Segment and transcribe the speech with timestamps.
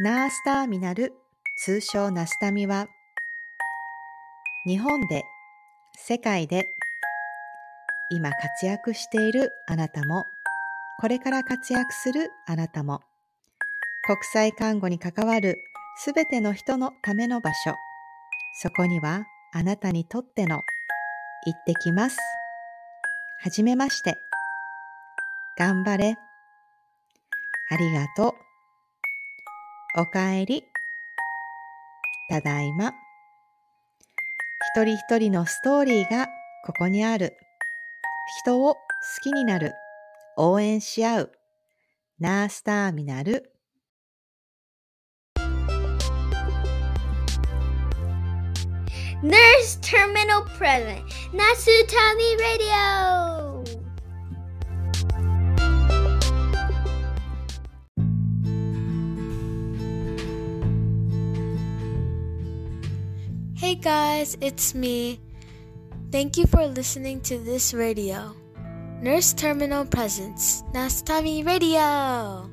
[0.00, 1.12] ナースターミナル、
[1.58, 2.88] 通称ナスタミは、
[4.66, 5.22] 日本で、
[5.94, 6.66] 世界で、
[8.10, 10.24] 今活躍しているあなたも、
[10.98, 13.02] これから活躍するあなたも、
[14.06, 15.58] 国際看護に関わる
[15.98, 17.74] すべての人のための場所、
[18.62, 20.62] そこにはあなたにとっての
[21.44, 22.16] 行ってきます。
[23.42, 24.16] はじめまして。
[25.58, 26.16] 頑張れ。
[27.70, 28.51] ありがとう。
[29.94, 30.64] おかえり。
[32.30, 32.94] ただいま。
[34.74, 36.28] 一人一人のストーリーが
[36.64, 37.36] ここにある。
[38.42, 38.80] 人を好
[39.22, 39.74] きになる。
[40.38, 41.32] 応援し合う。
[42.18, 43.52] ナースターミナル。
[49.22, 53.61] Nurse Terminal Present Nasutami Radio
[63.72, 65.18] Hey guys, it's me.
[66.10, 68.36] Thank you for listening to this radio.
[69.00, 72.50] Nurse Terminal Presents Nastami Radio.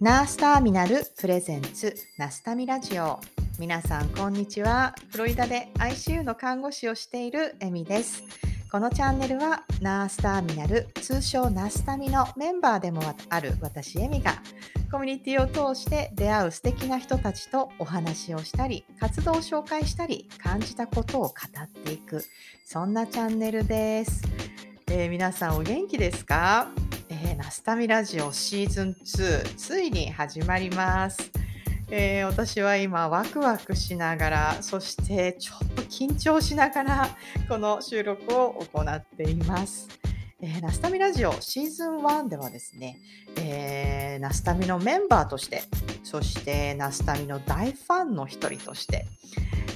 [0.00, 3.20] ナースターミナルプレゼンツナスタミラジオ
[3.58, 8.22] 皆さんこんにちはフロリダで ICU の看護師をしているエミです
[8.70, 14.40] このチャンネルはナースターミナル通称ナスタミのメンバーでもある私エミが
[14.92, 22.22] コミュニティを通して出会う素敵な人たちとお話をしたり活動を紹介したり感じたことを語っていく
[22.64, 24.22] そんなチャンネルです、
[24.86, 26.68] えー、皆さんお元気ですか、
[27.08, 31.39] えー、ナスタミラジオシーズン2ついに始まります。
[31.92, 37.08] えー、私は今ワクワクしながらそしてちょっと緊張しながら
[37.48, 39.88] この収録を行っています。
[40.42, 42.96] えー、ナスタミラジオシーズン1ではですね、
[43.36, 45.64] えー、ナスタミのメンバーとして
[46.02, 49.06] そしてナスタミの大ファンの一人として、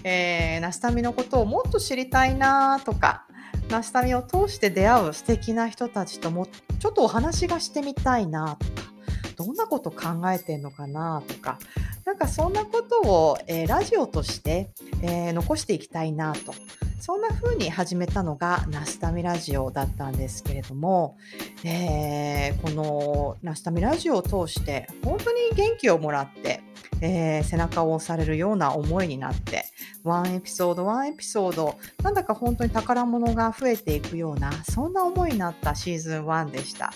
[0.04, 3.26] えー、ナスタミのことをもっと知りたいなとか
[3.69, 6.46] ナスタミを通して出会う素敵な人たちとも
[6.78, 8.94] ちょっとお話がしてみたいなとか
[9.34, 11.58] どんなこと考えてんのかなとか
[12.04, 14.70] なんかそんなことを、えー、ラジオとして、
[15.02, 16.54] えー、残していきたいなと。
[17.00, 21.18] そんな風に始めたのがナスタミラジオだったんですけれども、
[21.62, 26.62] えー、このナスタミラジオを通して本当に元気をもらって、
[27.02, 29.66] え、背中を押されるような思いになって、
[30.02, 36.94] ワンエピソード、ワンエピソード、なんだか本当に宝物が増えていくような、そんな思いになったシーズン1でした。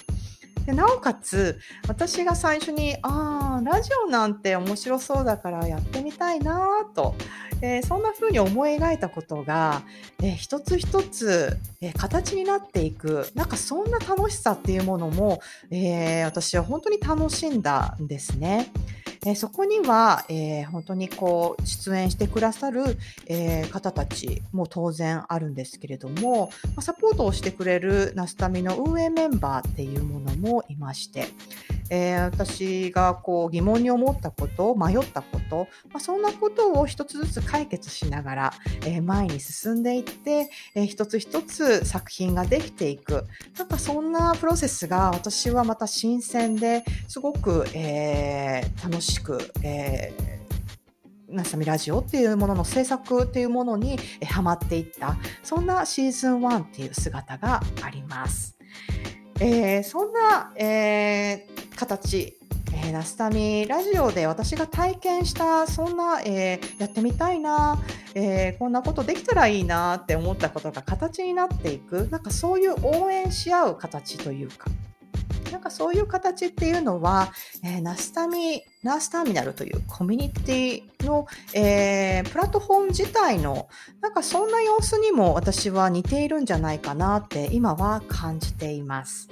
[0.68, 1.58] でなおかつ
[1.88, 7.14] 私が最初にああラジオなんて面白そうだからやってみたいなと、
[7.62, 9.80] えー、そんな風に思い描いたことが、
[10.22, 15.40] えー、一つ一つ、えー、形になっていくなんかそんな楽しさっていうものも、
[15.70, 18.70] え私は本当に楽しんだんですね。
[19.28, 22.96] えー、そこには、えー、本当にこう出演してくださる、
[23.26, 31.26] えー、方たちも当然あるんですけれども、まサポートをしてくれるナスタミの運営メンバーっていうものもいまして、
[31.90, 43.26] えー、私がこう疑問に思ったこと迷ったこと、まあ、そんなことを一つずつ解決しながら、えー、前に進んでいって、えー、一つ一つ作品ができていく。
[43.58, 50.38] なんかそんなプロセスが私はまた新鮮ですごく、えー、楽しく、えー
[51.30, 58.56] ナサミラジオっていうものの制作っていうものにハマっていったそんなシーズン1っていう姿があります。
[59.40, 62.36] えー、そんな、えー、形、
[62.74, 67.78] えー、ラスタミラジオで私が体験したそんな、えー、やってみたいな、
[68.16, 74.70] えー、こんなことできたらいいなって思ったことが形になっていくなんかそういう応援し合う形というか
[75.58, 77.32] なんかそういう形っていうのは、
[77.64, 83.68] えー、ナスタミ、ナースターミナルというコミュニティの、えー、プラットフォーム自体の、
[84.00, 89.28] なんかそんな様子にも私は似ているんじゃないかなって今は感じています。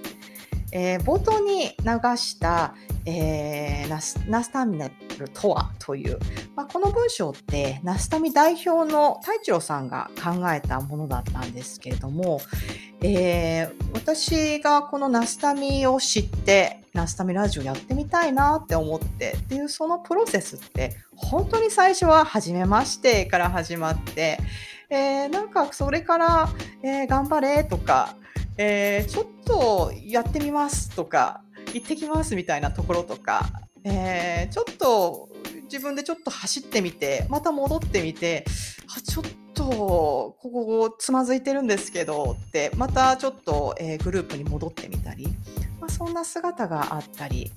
[0.79, 2.75] えー、冒頭に流した、
[3.07, 6.19] えー、ナスナスタミナルとはという、
[6.55, 12.43] まあ、この文章ってナスタミ代表の太一郎さんが考えたものだったんですけれども、
[13.01, 24.39] えー、私がこのナスタミを知ってナスタミラジオやってみたいなって思ってっていうそのプロセスって本当に最初は初めましてから始まって、
[24.91, 26.51] えー、なんかそれから、
[26.83, 28.15] えー、頑張れとか
[28.59, 31.43] えー、ちょっとやってみますとか、
[31.73, 33.47] 行ってきますみたいなところとか、
[33.85, 35.29] えー、ちょっと
[35.65, 38.45] 自分でちょっと走ってみて、また戻ってみて、
[38.97, 39.25] あちょっ
[39.55, 45.27] とここつまずいてるんですけどってまたちょっと、えー、グループに戻ってみたり、
[45.81, 47.51] まあ、そんな姿があったり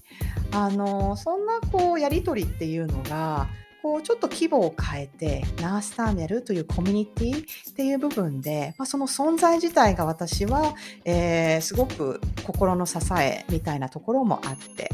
[0.52, 3.48] あのそんなこうやり取りっていうのが
[3.82, 14.90] こうちょっと規模を変えてナースターミナルというコミュニティっていう部分で、まあ、その存在自体が私は、えー、すごく心の支えみたいなところもあって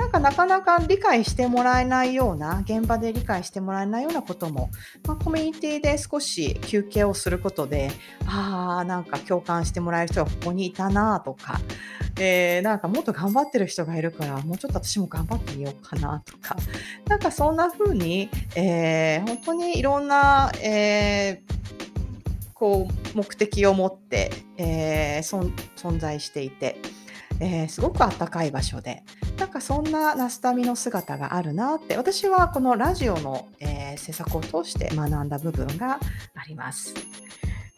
[0.00, 4.70] なんかなかなか理解してもらえないような現場で理解してもらえないようなことも、
[5.06, 7.90] まあ、コミュニティで少し休憩をすることで
[8.24, 11.60] ああなんか共感してもらえる人がここにいたなとか
[12.18, 16.56] えー、なんかもっと頑張ってる人がいるからもうちょっと私も頑張ってみようかなとか
[17.06, 26.76] なんかそんな風に、えー、本当にいろんな、えー、こう目的を持って、えー、存在していて、
[27.38, 29.02] えー、すごくあったかい場所で
[29.40, 35.98] なんかそんなナスタミの姿があるなって私はこのラジオの、えー、制作を通して学んだ部分が
[36.34, 36.94] あります。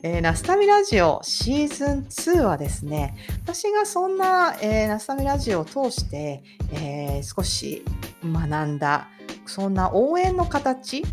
[0.02, 3.14] えー、ナスタミラジオシーズン2はですね、
[3.44, 6.42] 私がそんな、えー、ナスタミラジオを通して、
[6.72, 7.84] えー、少し
[8.24, 9.08] 学んだ、
[9.46, 11.04] そんな応援の形、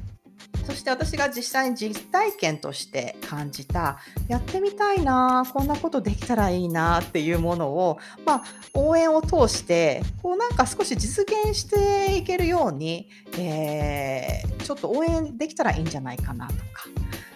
[0.70, 8.44] そして私が実際に実体験として感じた、やってみたいな、こんなことできたらいいなっていうものを、まあ、
[8.76, 16.60] 応援を通して、こうなんか少し実現していけるように、えー、ちょっと応援できたらいいんじゃないかなとか、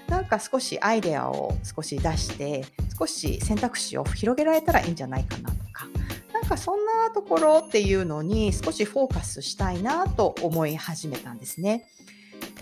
[0.10, 2.64] なんか少しアイデアを少し出して
[3.00, 5.88] 少し選択肢を広げられたらいいんじゃないかなとか
[6.34, 11.88] なんかそんなところっていうのに少しフォーカスしたいなと思い始めたんですね。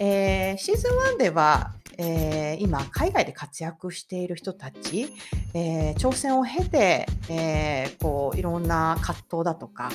[0.04, 5.14] えー、シーズン1ではえー、今海外で活躍している人たち、
[5.54, 9.92] えー、挑戦を経て、えー、こういろんな葛藤だとか、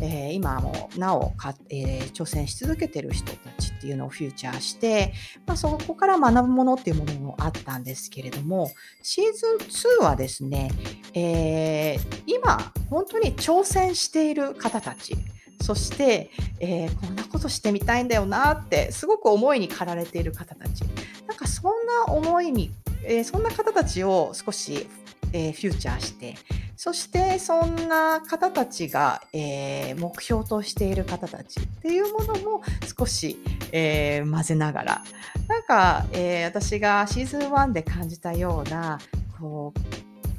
[0.00, 5.12] え今もなおか、え挑戦し続けている人たちっていうのをフューチャーして、
[5.46, 8.70] まあ、そこから学ぶものっていうものもあったんですけれども
[9.02, 10.70] シーズン2はですね、
[11.14, 11.96] え
[12.26, 15.16] 今本当に挑戦している方たち
[15.60, 20.82] そして、えー、こんなことしてみたいんだよなってすごく思いに駆られている方たち。
[21.26, 22.72] なんかそんな思いに、
[23.04, 24.86] えー、そんな方たちを少し、
[25.32, 26.36] えー、フューチャーして
[26.78, 32.62] そしてそんな方たちが、えー、目標としている方たちっていうものも
[32.96, 33.36] 少し、
[33.72, 35.04] えー、混ぜながら。
[35.48, 39.00] なんか、えー、私がシーズン1で感じたような
[39.40, 39.80] こう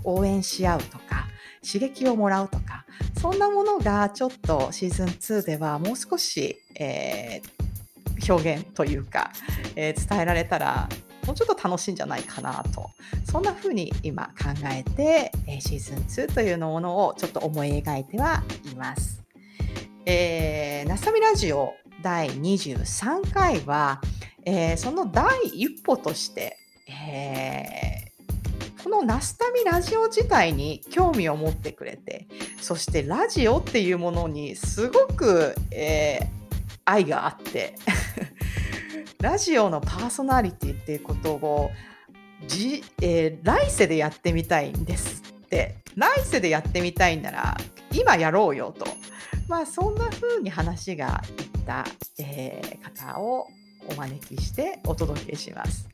[0.06, 1.28] 応援し合うとか
[1.66, 2.86] 刺激をもらうとか
[3.20, 9.32] そんなものがちょっとシーズン2ではもう少し、えー、表現というか、
[9.76, 10.90] えー、伝えられたら
[11.26, 12.90] もうちょっと楽しいんじゃないかなと
[13.26, 19.22] そんな風に今考えて、えー、シーズン2というものをちょっと思い描いてはいます。
[20.06, 24.02] えー、ナサミラジオ第23回は、
[24.44, 26.58] えー、その第一歩として、
[26.88, 28.09] えー
[28.90, 32.28] このナスタミラジオ自体に興味を持ってくれて
[32.60, 36.28] そしてラジオっていうものにすごく、えー、
[36.86, 37.76] 愛があって
[39.22, 41.70] ラジオのパーソナリティっていうことを
[42.48, 47.58] じ、えー、来世でやってみたいんですって来世でやってみたいなら
[47.94, 48.88] 今やろうよと
[49.48, 51.86] まあそんな風に話がいった、
[52.18, 53.46] えー、方を
[53.88, 55.88] お招きしてお届けします。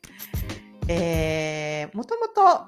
[0.88, 2.64] もともと、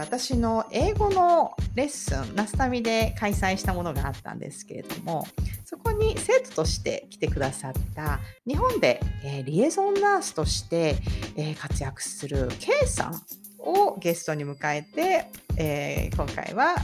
[0.00, 5.26] 私の英語のレッスン、ナスタミで開催したものがあったんですけれども、
[5.64, 10.96] そこに生徒として来てくださった日本で、えー、リエゾンナースとして、
[11.36, 13.20] えー、活躍する K さん
[13.58, 15.26] をゲストに迎えて、
[15.58, 16.74] えー、今回は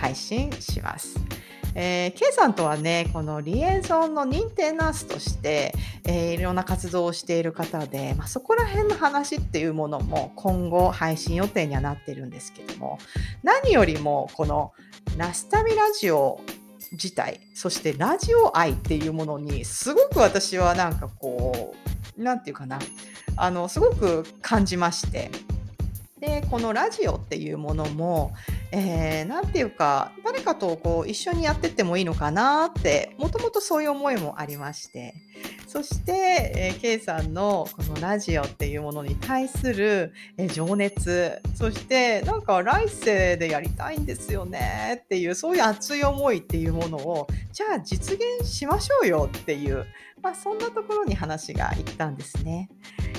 [0.00, 1.16] 配信します。
[1.74, 5.72] えー、K さんとはね、このリエゾンの認定ナースとして、
[6.04, 12.98] えー、いろんな活動をしている方で、まあ、そこら辺の話っていうものも今後配信予定にはなってるんですけども、
[13.42, 14.72] 何よりもこの
[15.16, 16.40] ナスタミラジオ
[16.92, 21.74] 自体、そしてラジオ愛っていうものにすごく私はなんかこ
[22.16, 22.78] う、なんていうかな、
[23.36, 25.30] あの、すごく感じまして、
[26.20, 28.32] でこのラジオっていうものも
[28.72, 35.14] 何、えー、て言うか誰かとこう一緒にやってってもいいのかなってもともとそういう思いもありまして
[35.68, 49.86] そして、えー、K さんのこのラジオっていうものに対する、えー、情熱そしてなんか来世でやりたいんですよねっていうそういう熱い思いっていうものをじゃあ実現しましょうよっていう、
[50.20, 52.70] まあ、そんなところに話がいったんですね。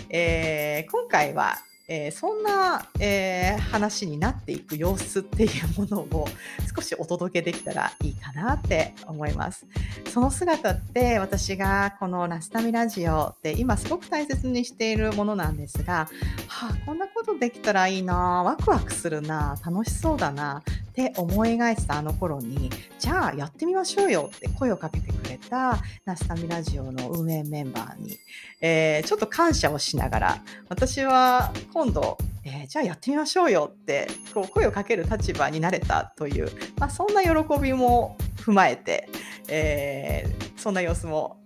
[0.10, 6.27] えー、今回はえーそんな、えー話になっていく様子っていうものを
[6.75, 9.65] 少しお届けできたらいいかなって思います。
[10.12, 16.10] その姿って私がこのラスタミラジオって今すごく大切にしているものなんですが、
[16.48, 20.63] はあ、こんなことできたらいいな、ワクワクするな、楽しそうだな。
[21.08, 28.18] って思い描いてたあの頃に、じゃあやってみましょうよって声をかけてくれたナスタミラジオの運営メンバーに、
[28.62, 37.29] えーちょっと感謝をしながら、私は今度、えーじゃあやってみましょうよってこう声をかける立場になれたという、まあ、そんな喜
[37.60, 39.08] びも踏まえて、
[39.48, 41.38] えーそんな様子も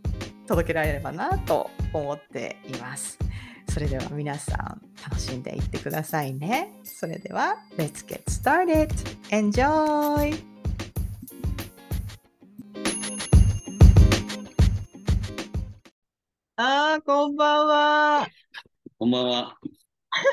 [0.48, 3.20] 届けられればなと思っています。
[3.74, 6.72] それでは皆さん楽しんでいってくださいね。
[6.84, 8.90] それでは Let's get started!
[9.32, 10.40] Enjoy!
[16.56, 18.28] あー、こんばんは。
[19.00, 19.58] こんばんは。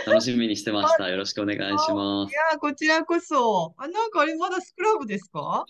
[0.07, 1.09] 楽しみにしてました。
[1.09, 1.63] よろしくお願いし
[1.95, 2.31] ます。
[2.31, 3.73] いやー、こちらこそ。
[3.79, 5.65] あ、なんかあれ、まだスクラブですか？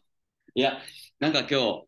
[0.56, 0.80] いや、
[1.20, 1.84] なんか今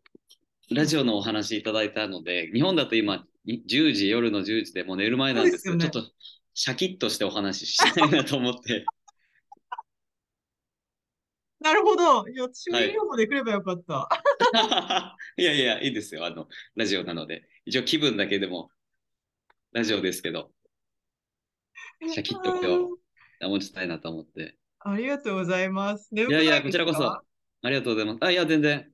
[0.69, 6.11] 日、ラジオのお話いただいたので、日本だと今、い10時、夜の10時でもう寝る前なんですけど、そうですよちょっと
[6.53, 8.85] シャキッとしてお話ししたいなと思って、
[11.59, 12.27] なるほど。
[12.27, 14.09] いや、私もはいユニフォームで来ればよかった。
[15.37, 16.25] いやいや、いいですよ。
[16.25, 17.47] あの、ラジオなので。
[17.65, 18.69] 一応気分だけでも、
[19.71, 20.51] ラジオですけど、
[22.05, 22.97] シャキッと今
[23.39, 24.57] 日保ちたいなと思って。
[24.79, 26.09] ありがとうございます。
[26.11, 27.23] 眠いやいや、こちらこそ、あ
[27.63, 28.17] りがとうございます。
[28.21, 28.91] あ、いや、全然。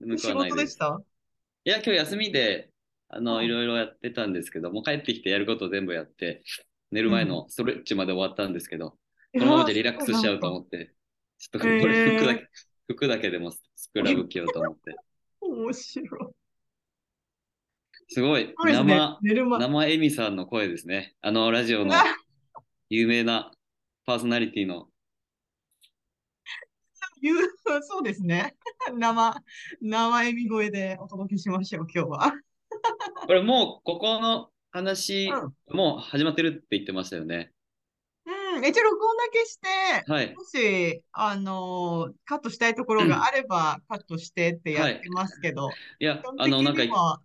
[0.00, 0.50] 眠く仕はないで。
[0.52, 0.98] 事ですした？
[1.64, 2.70] いや、今日休みで、
[3.08, 6.42] あの、うんいろいろやってたんですけど、もう帰ってきてやること全部やって、
[6.90, 8.98] 寝る前のストレッチまで終わったんですけど、こ
[9.40, 10.94] のままじゃリラックスしちゃうと思って、
[11.38, 12.48] ちょっとこれ服だけ、
[12.88, 14.96] 服だけでもスクラブ着ようと思って。
[15.40, 16.08] 面白い。
[18.08, 19.18] すごい、ね生。
[19.58, 21.14] 生エミさんの声ですね。
[21.20, 21.94] あの、ラジオの
[22.90, 23.50] 有名な
[24.06, 24.88] パーソナリティの、
[27.82, 28.54] そうですね。
[28.92, 29.34] 生、
[29.80, 32.34] 生笑み声でお届けしましょう、今日は。
[33.26, 37.50] これもう、ここの話、うもう始まってるって言ってましたよね。
[38.26, 40.34] うん、一応録音だけして、はい。
[40.34, 47.20] もし、あのーカットしたいところがあれば、カットしてってやってますけど、いや基本、あの、なんか的に、は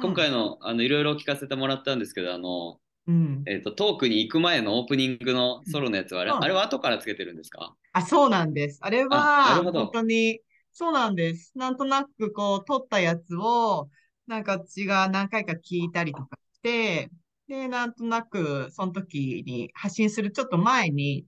[0.00, 3.42] 今回の、あの、いろいろ聞かせてもらったんですけど、あの、うん。
[3.46, 7.74] えっと、トークに行く前のオープニングのソロのやつは、あれ、うんあれは後からつけてるんですか？
[7.92, 8.78] あ、そうなんです。
[8.82, 10.40] あれは、本当に、
[10.72, 11.52] そうなんです。
[11.56, 13.88] なんとなく、こう、撮ったやつを、
[14.26, 17.10] なんか私が何回か聞いたりとかして、
[17.48, 21.24] で、なんとなく、その時に発信するちょっと前に、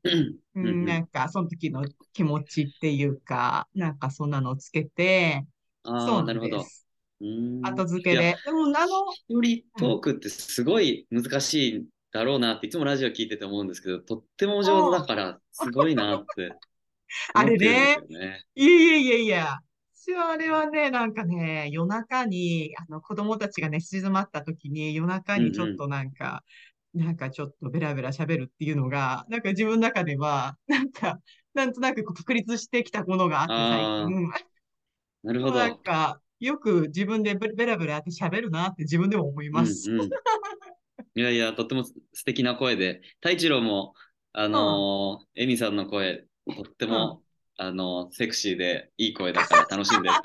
[0.54, 5.44] うんなんか、その時の気持ちっていうか、なんかそんなのをつけて、
[5.84, 6.64] ああ、そうなるほど。
[7.62, 8.36] 後付けで。
[8.44, 16.50] でも、あの、一人トークってすごい難しいだろうなっていつもラジオ聞いてて思うんですけど、とってもお上手だからすごいなって
[17.34, 18.44] あれ思ってねですよね。
[18.56, 19.58] いやいやいやいや。
[20.08, 26.44] 私はあれはね、なんかね、夜中に、あの、子供たちが寝静まった時に、夜中にちょっとなんか、
[26.94, 31.20] なんかちょっとベラベラ喋るっていうのが、なんか自分の中では、 なんか、
[31.52, 34.06] なんとなく確立してきたものがあって、最近。
[35.22, 35.58] なるほど。
[35.58, 39.90] なんか、よく自分でベベラベラって喋るなって自分でも思います。
[39.90, 40.10] うんうん。
[41.14, 43.94] いやいや、とっても素敵な声で、太一郎も、
[44.32, 47.22] あのーエミさんの声、とっても、
[47.60, 50.18] あのーセクシーでいい声だから楽しんでって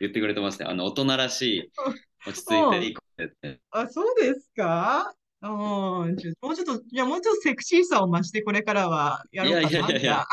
[0.00, 0.70] 言ってくれてましたよ。
[0.70, 1.70] あの、大人らしい、
[2.26, 3.60] 落ち着いていい声で。
[3.70, 5.14] あ、そうですか？
[5.42, 9.70] うん、もうちょっと、いや、もうちょっとセクシーさを増して、これからはやろうかな。
[9.70, 10.26] いやいやいやいや。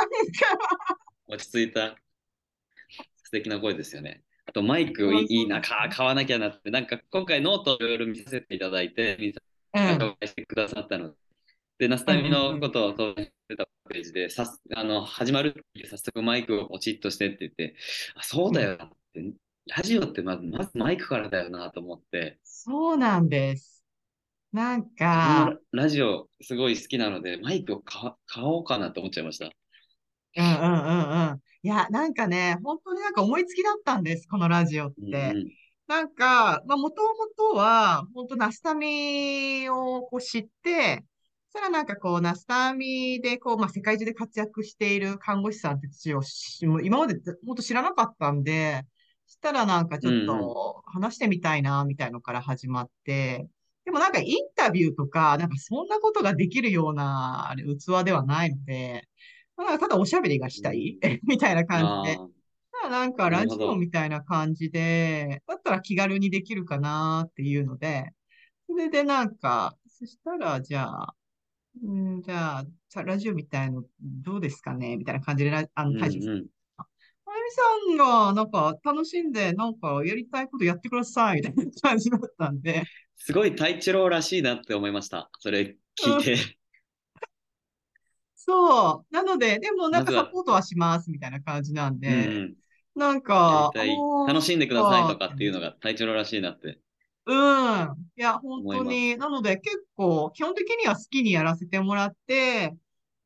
[1.27, 1.95] 落ち着いた。
[3.23, 4.23] 素敵な声ですよね。
[4.45, 9.17] あとマイクいいな、か買わなきゃなって、なんか今回ノートをいろいろ見させていただいて、
[9.73, 11.15] 皆さんが紹介してくださったので、
[11.77, 17.75] で、ナスタミのことを投稿してたページで、さすあの始まるって早速マイクをポチッとしてって言って、
[18.15, 19.33] あ、そうだよなって、
[19.67, 23.83] ラジオってまずまずマイクからだよなと思って、そうなんです。
[24.51, 29.45] なん僕かも、ラジオすごい好きなので、マイクを買買おうかなと思っちゃいました。
[29.45, 31.41] うんうんうんうん。
[31.63, 35.31] いや、なんかね、本当になんか思いつきだったんです、このラジオっうんて。
[35.35, 35.47] うん
[35.87, 41.16] なんか、まあ、もともとは、本当ナスタミをこう知って、そ
[41.57, 46.21] したらなんかこう、ナスタミでこう、まあ、世界中で活躍している看護師さんたちを
[46.83, 48.83] 今まで本当知らなかったんで、
[49.25, 53.47] そしたらなんかちょっと話してみたいな、みたいのから始まって、
[53.85, 59.07] でもなんかインタビューとか、なんかそんなことができるような器ではないので、
[59.55, 62.19] まあなんかただおしゃべりがしたい みたいな感じで。
[62.89, 68.13] なんかラジオみたいな感じで、だったら気軽にできるかなっていうので、
[68.67, 71.16] それでなんか、そしたらじゃあ、
[71.83, 74.97] うん、じゃあ、さラジオみたいのどうですかね？
[74.97, 76.47] みたいな感じでラ、あの、うん対処して、うん。
[77.25, 82.83] まゆみさんが、なんか、楽しんで、なんか、やりたいことやってください、みたいな感じだったんで、
[83.17, 85.29] すごい太一郎らしいなって思いました。
[85.39, 86.57] それ聞いて。
[88.35, 89.13] そう。
[89.13, 92.55] なので、でもなんかサポートはします、みたいな感じなんうんうで、ん。
[92.95, 93.71] なんやか、
[94.27, 96.79] 楽しんでくださいとかっていうののが太一郎らしいなって。
[97.27, 98.09] うん。
[98.15, 102.73] いや、本当に、なので結構、基本的には好きにやらせてもらって、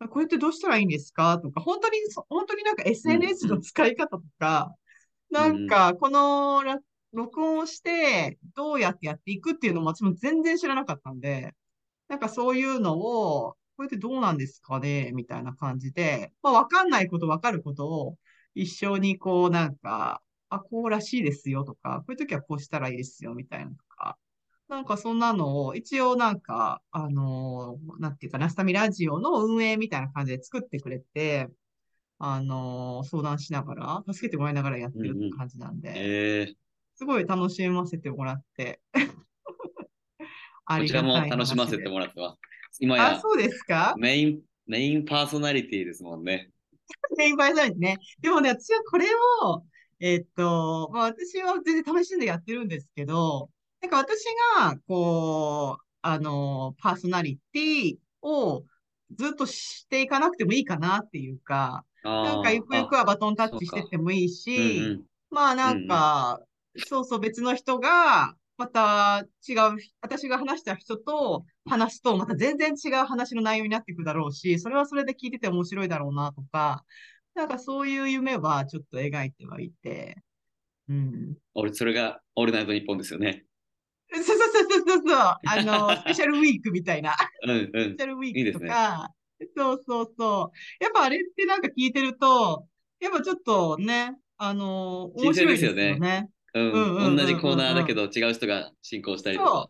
[0.10, 4.76] これってどうしたらいいんですかとか、本当に、そ本当になんか SNS の使い方とか、
[5.32, 6.80] なんか、このら
[7.14, 11.54] 録音をして、どうやってやっていくっていうのも私も全然知らなかったんで、
[12.10, 15.12] なんかそういうのを、これってどうなんですかね？
[15.14, 18.18] みたいな感じで、まあわかんないことわかることを
[18.56, 24.18] 一緒にこうなんか、あ、こうらしいですよとか、こういう時はこうしたらいいですよみたいなとか、
[24.68, 31.48] なんかそんなのを一応なんか、あのーなんていうか、ナスタミラジオの運営みたいな感じで作ってくれて、
[32.20, 36.54] あのー相談しながら、助けてもらいながらやってるって感じなんで、えー、
[36.96, 38.82] すごい楽しませてもらって、
[40.66, 42.38] あ こちらも楽しませてもらってま
[42.72, 42.78] す。
[42.82, 43.96] 今あ、やそうですか？
[43.98, 46.52] メイン、メインパーソナリティですもんね。
[47.18, 47.98] メインバイザインね。
[48.20, 49.06] でもね、私はこれ
[49.44, 49.64] を、
[50.02, 54.26] えっと、まあ私は全然試しんでやってるんですけど、なんか私
[54.60, 58.66] が、こう、あの、パーソナリティを
[59.16, 61.86] ずっとしていかなくてもいいかなっていうか、
[62.22, 65.08] なんあかゆくゆくあ、はバトンタッチしてってもいいうんし、うん。
[65.30, 66.42] まあなんか、
[66.86, 76.86] そうそう別の人が、また違う、私が話した人と話すと、また全然違う話の内容になっていくだろうし、それはそれで聞いてて面白いだろうなとか、
[77.36, 80.18] なんかそういう夢はちょっと描いてはいて、
[80.90, 81.38] うん。
[81.54, 83.46] 俺、それがオールナイトニッポンですよね。
[84.14, 87.96] そうそうそうそうそう、あの、 スペシャルウィークみたいな、うんうんスペシ。
[88.04, 89.10] ャルウィいいークとですねか、
[89.56, 90.84] そうそうそう。
[90.84, 92.68] やっぱあれってなんか聞いてると、
[93.00, 96.30] やっぱちょっとね、あの、面白いですよね。
[96.54, 99.70] うんうんうんうんうん同じコーナーだけど違う人が進行したりとか。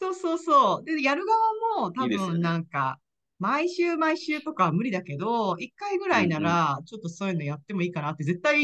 [0.00, 0.84] そうそうそう。
[0.84, 2.98] で、やる側も多分なんか、
[3.38, 8.62] 毎週毎週とかは無理だけど、一回ぐらいなら、ちょっとそういうのやってもいいかなって絶対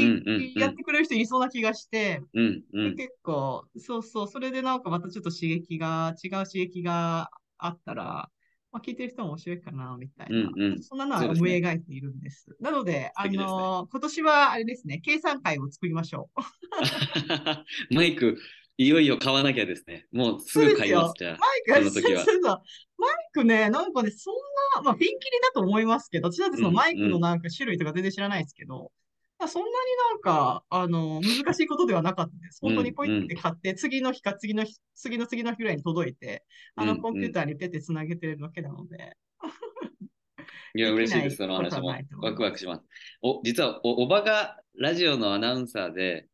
[0.57, 2.97] やってくれる人いそうな気がして、うんうん。
[2.97, 8.31] で結構、そうそう、それでなんかまたちょっと刺激が、違う刺激があったら、
[8.73, 10.37] まあ、聞いてる人も面白いかな、みたいな。
[10.37, 12.57] うんうんそんなのは思い描いているんです。
[12.59, 16.41] なので、あ素敵ですねの今年はあれですね、計算会を作りましょう。
[17.95, 18.39] マイク、
[18.79, 20.07] いよいよ買わなきゃですね。
[20.13, 21.39] もうすぐ買います、じゃあ。
[21.39, 22.25] マイク、その時は。
[22.25, 22.63] そうそうそう
[22.99, 24.35] マイクね、なんかね、そん
[24.77, 28.93] な、まあ、ピンキリだと思いますけど、私だってそのうんマイクのなんか種類とか全然知らないですけど、
[29.39, 29.75] まあそんなに
[30.13, 32.61] なんか、あの、難しいことではなかったです。
[32.63, 36.45] うん本当にポイって買って、次の日か次の日、次の次の日ぐらいに届いて、
[36.77, 39.17] あの、うんコンピューターにペッてつなげてるだけなので、
[40.75, 41.89] いや、嬉しいです、その話も。
[42.23, 42.83] ワクワクします。
[43.21, 46.29] お、実はお、おばがラジオのアナウンサーで、え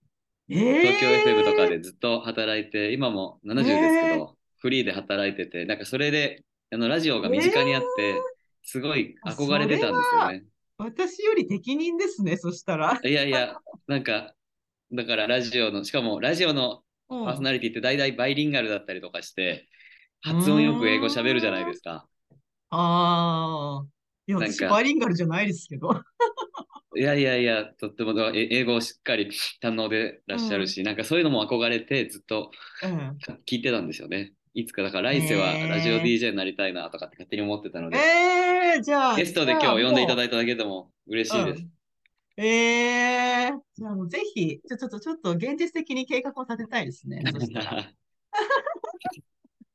[0.48, 8.14] 東京え FM とかでずっと働いて、今も70ですけど、フリーで働いてて、なんかそれで、あの、ラジオが身近にあって、
[8.62, 10.44] すごい憧れてたんですよね。
[10.78, 12.98] 私より適任ですね、そしたら。
[13.04, 14.34] いやいや、なんか、
[14.92, 19.68] だからラジオの、しかもラジオのうんパーソナリティって大体バイリンガルだったりとかして、
[20.20, 22.06] 発音よく英語喋るじゃないですか。
[22.70, 23.86] ああ。
[24.26, 25.88] いや、なんか私バイリンガルじゃないですけど。
[26.98, 29.30] いやいやいや、とってもえ英語をしっかり
[29.62, 32.50] 堪能でらっしゃるし、なんかそういうのも憧れてずっと
[32.82, 33.16] うん。
[33.46, 34.32] 聞いてたんですよね。
[34.52, 39.16] いつかだから来世はラジオ DJ になりたいなとかって勝手に思ってたので、ええじゃあ。
[39.16, 41.64] ゲストで今日呼んでいただいいただけでも嬉しいです。
[42.36, 42.46] え
[43.46, 47.22] えじゃあもうぜひ、ちょ、ちょっと、ちょっと現実的に計画を立てたいですね。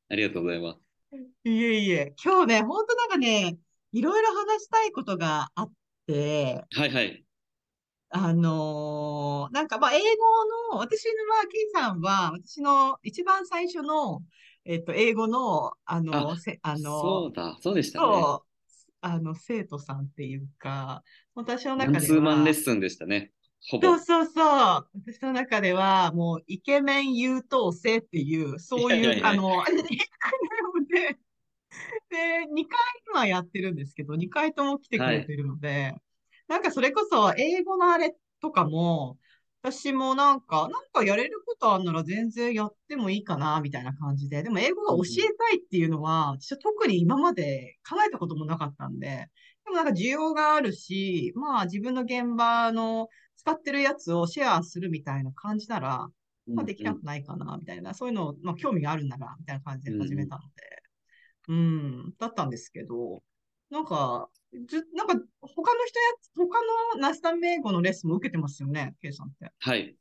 [0.09, 0.79] ありがとうございます。
[1.45, 3.57] いえいえ、今日ね、本当なんかね、
[3.93, 5.71] いろいろ話したいことがあっ
[6.07, 7.25] て、はいはい。
[8.09, 14.21] あのーなんかまあ英語の、私は、ケイさんは、私の一番最初の、
[14.65, 18.05] えっと、英語の、あの、あせ、あの、そうだ、そうでしたね。
[19.01, 21.03] あの、生徒さんっていうか、
[21.35, 23.31] 私の中でツーマンレッは、スンでしたね。
[23.69, 23.87] ほぼ。
[23.87, 29.99] そうそうそう、私の中では、もう、イケメン優等生っていう、そういう、いやいやいやあの、ニックネー
[30.79, 31.17] ムで、
[32.09, 35.95] で、2回今やってるんですけど、2回とも来てくれてるので、
[36.47, 39.17] なんかそれこそ、英語のあれとかも、
[39.61, 44.43] 私もなんか、なんかやれることあんなら全然やってもいいかな、みたいな感じで。
[44.43, 49.29] でも英語が教えたいっていうのは、私は特に今まで考えたこともなかったんで、
[49.63, 53.07] でもなんか需要があるし、まあ自分の現場の
[53.37, 56.09] 使ってるやつをシェアするみたいな感じなら、
[56.53, 60.82] まあできなくないかな、みたいな、そういうの、まあ興味があるなら、みたいな感じで始めたので、
[61.47, 63.21] うん、だったんですけど、
[63.69, 64.29] なんか、
[64.67, 66.05] ず、なんか、他の人や、
[66.37, 66.59] 他
[66.95, 69.51] のナスタミ英語のレッスンも受けてますよね、ケイさんって。
[69.59, 69.95] はい。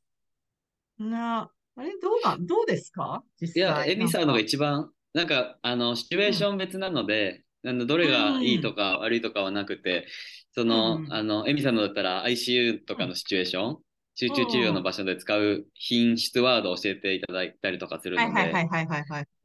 [0.99, 3.25] な、あれ、どうな、どうですか？
[3.41, 3.93] 実いや、際。
[3.93, 10.09] エミさんのが一番、なんか、あの、シチュエーション別なので、あのどれがいいとか悪いとかはなくて、
[10.51, 13.79] その、うんうんあの、エミさんのだったら ICU とかのシチュエーション、
[14.15, 18.55] 集中治療の場所で使う品質ワードを教えていただいたりとかするので。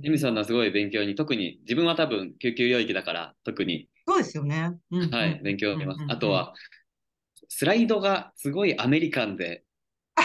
[0.03, 4.73] エミさんのはすごい勉強に、特に自分は多分救急領域だから、特に、そうですよね。
[4.91, 6.53] うんうんはい、勉強になりますあとは、
[7.49, 9.63] スライドがすごいアメリカンで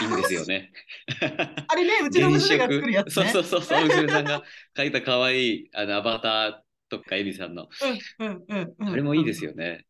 [0.01, 0.71] いいんですよね。
[1.67, 3.23] あれね、うちの原娘が作るやつ色。
[3.23, 3.31] ね。
[3.31, 4.43] そうそうそうそう、娘さんが
[4.75, 6.53] 描いた可愛いあのアバター
[6.89, 7.69] とかエミさんの。
[8.19, 8.89] うんうんうんうん。
[8.89, 9.85] あれもいいですよね。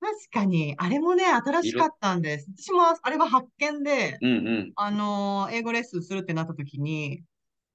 [0.00, 2.48] 確かに、あれもね、新しかったんです。
[2.56, 4.34] 私もあれは発見で、うんう
[4.68, 4.72] ん。
[4.74, 7.22] あのー英語レッスンするってなった時に、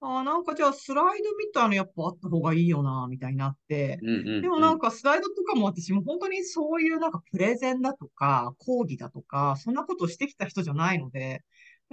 [0.01, 3.99] あーなんかじゃあスライドみたいなのやっぱあった方がいいよな、みたいになって。
[4.01, 11.43] うんうんうん、でもなんかスライドとかも私も本当にそういうなんかプレゼンだとか講義だとか、そんなことしてきた人じゃないので、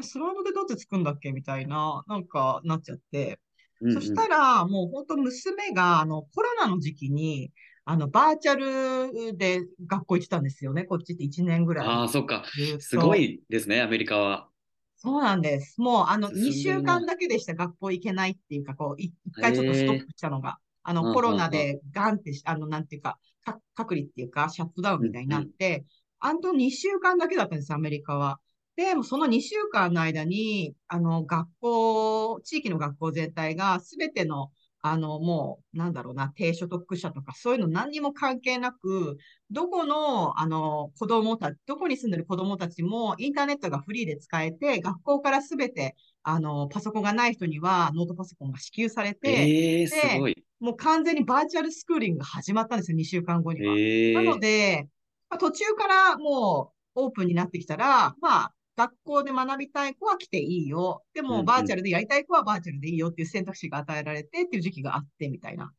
[0.00, 3.38] スライドでどうやって作るんだっけみたいな、なんかなっちゃって。
[3.80, 7.50] うんうんそしたらもう本当娘があのコロナの時期に、
[7.84, 10.84] あのバーチャルで学校行ってたんですよね。
[10.84, 11.86] こっちって1年ぐらい。
[11.86, 12.44] ああ、そっか。
[12.80, 14.48] すごいですね、アメリカは。
[14.96, 15.80] そうなんです。
[15.80, 20.58] もう、あの、2進んでる週な間だけでした、学校行けないっていうか、こう、い一回ちょっとストップしたのが。
[20.84, 25.84] あの、うんうんうんコロナでガンってし、あの、なんていうか、か隔離っていうか、シャットダウンみたいになって、
[26.20, 28.40] あと2週間だけだったんです、アメリカは。
[28.76, 39.16] で、もうその2週間の間に、あの、学校、地域の学校全体が、すべての、あの、もう、なんだろうな、低所得者とか、そういうの何にも関係なく、
[39.50, 50.34] どこの、あの、子供たち、どこに住んでる子供たちも、インターネットがフリーで使えて、学校からすべて、あの、パソコンがない人には、ノートパソコンが支給されて、ええすごい。
[50.58, 53.74] もう完全にバーチャルスクーリングが始まったんですよ、2週間後には。
[53.74, 54.88] ええなので、
[55.28, 61.04] まあ途中からもうオープンになってきたら、まあ、学校で学びたい子は来ていいよ。
[61.14, 65.72] でも、バーチャルでやりたい子はバーチャルでいいよっていう選択肢が与えられてっていう時期があってみたいな。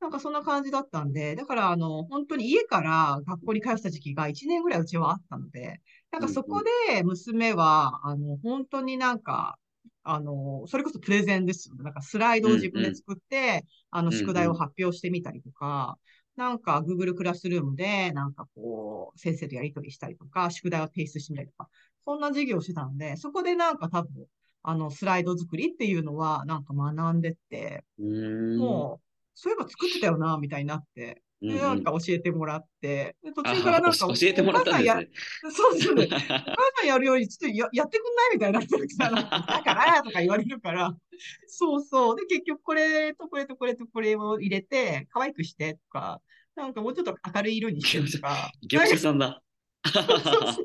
[0.00, 9.58] なんかそんな感じだったんで、だから、あの、本当に家から学校に通ってた時期が1年ぐらいうちはあったので、なんかそこで娘は、あの、本当になんか、
[10.02, 11.84] あの、それこそプレゼンですよね。
[11.84, 15.98] なんかスライドを自分で作って、あの、宿題を発表してみたりとか、
[16.36, 21.68] なんか Google クラスルームで、なんかこう、先生とやり取りしたりとか、宿題を提出してみたりとか、
[22.04, 24.26] そんな授業をしてたので、そこでなんか多分、
[24.62, 27.84] あの、スライド作りっていうのは、なんか学んでって。
[28.56, 35.08] もう、そういえば作ってたよな、みたいになって、で、なんか教えてもらって、で途あ中からなんか、教教えてもらったんですね。
[35.50, 36.04] そうですね。
[36.04, 40.94] お母さんやるより、ちょっとややってくんないみたいになってるから、だからとか言われるから、
[41.46, 42.16] そうそう。
[42.16, 46.20] で、結局これとこれとこれとこれを入れて、可愛くしてとか、
[46.54, 49.42] なんかもうちょっと明るい色にしてとか、 業者さんだ。
[49.84, 50.64] そうそう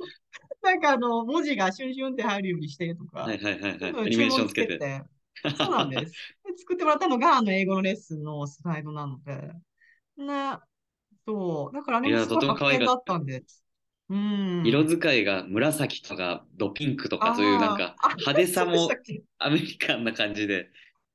[0.65, 3.89] なんかあの、文字がシュンシュンって入るようにしてとか、はいはいはいはい。
[3.91, 4.77] アニメーションつけて。
[4.77, 5.03] て。
[5.57, 6.11] そうなんです。
[6.45, 9.51] で作ってもらったのが、あの、英語のレッスンのスライドなので、
[10.17, 10.57] ね。
[11.27, 11.75] そう。
[11.75, 13.63] だからあれいやもすごい発見だったんです。
[14.09, 14.63] うん。
[14.65, 18.87] 色使いが紫とかドピンクとかそういうなんか派手さも
[19.39, 20.69] アメリカンな感じで。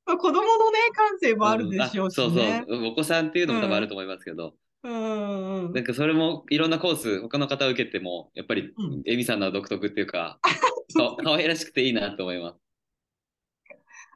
[0.07, 2.65] まあ子供のね、感性もあるでしょうしうんあそうね。
[2.69, 2.85] そう。
[2.87, 10.41] お子さんっていうのも多分あると思いますけど、うんうんなんかそれもいろんなコース、他の方受けても、やっぱりうんエミさんのは独特っていうか、
[10.97, 12.59] か可愛らしくていいなと思います。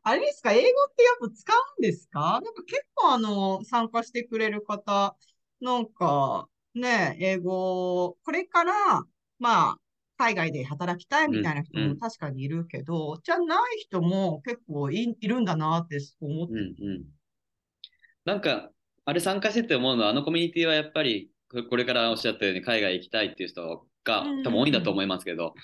[0.02, 0.52] あれですか？
[0.52, 2.40] 英語ってやっぱ使うんですか？
[2.44, 5.16] なんか結構あの、参加してくれる方、
[5.60, 8.72] なんかね、英語、これから、
[9.38, 9.76] まあ、
[10.16, 16.52] 海外で働きたいみたいな人うんうんも確かにいるけど、じゃない人も結構い、いるんだなって思って。
[16.54, 17.04] うんうん。
[18.24, 18.70] なんか、
[19.04, 24.42] あれ参加してて思うのは、あのコミュニティはやっぱり、ここれからおっしゃったように海外行きたいっていう人がうんうんうん。
[24.44, 25.54] 多分多いんだと思いますけど、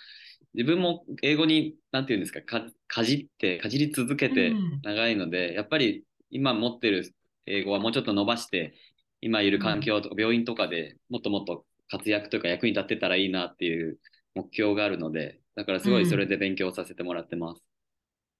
[0.54, 4.80] 自分も英語に、なんていうんですか、か、かじって、かじり続けてうん。
[4.82, 7.14] 長いので、やっぱり今持ってる
[7.46, 8.74] 英語はもうちょっと伸ばして、
[9.20, 13.98] 今いる環境とか病院とかでもっともっと活躍というか役に立ってたらいいなっていう
[14.34, 17.62] 目標があるので、だからすごいそれで勉強させてもらってます。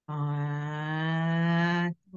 [0.07, 0.70] あー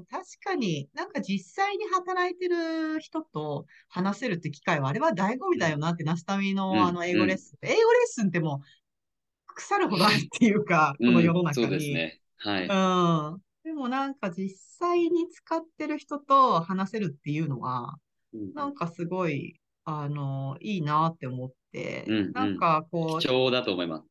[0.09, 7.57] 確かに、なんか実際に働いてる人と話せるって機会は、あれは醍醐味だよなって、ナスタミうんのあの英語レッスン。
[7.61, 11.93] 英語レッスンってもう、腐るほどあるっていうか、この世のうん、中そうですに。
[11.93, 12.19] ね。
[12.37, 12.67] はい。
[12.67, 13.41] うん。
[13.63, 17.95] でもなんか実際に使ってる人と話せるっていうのは、
[18.33, 24.05] うんなんかすごい、あの、いいなって思って、うんうんなんかこう、貴重だと思います。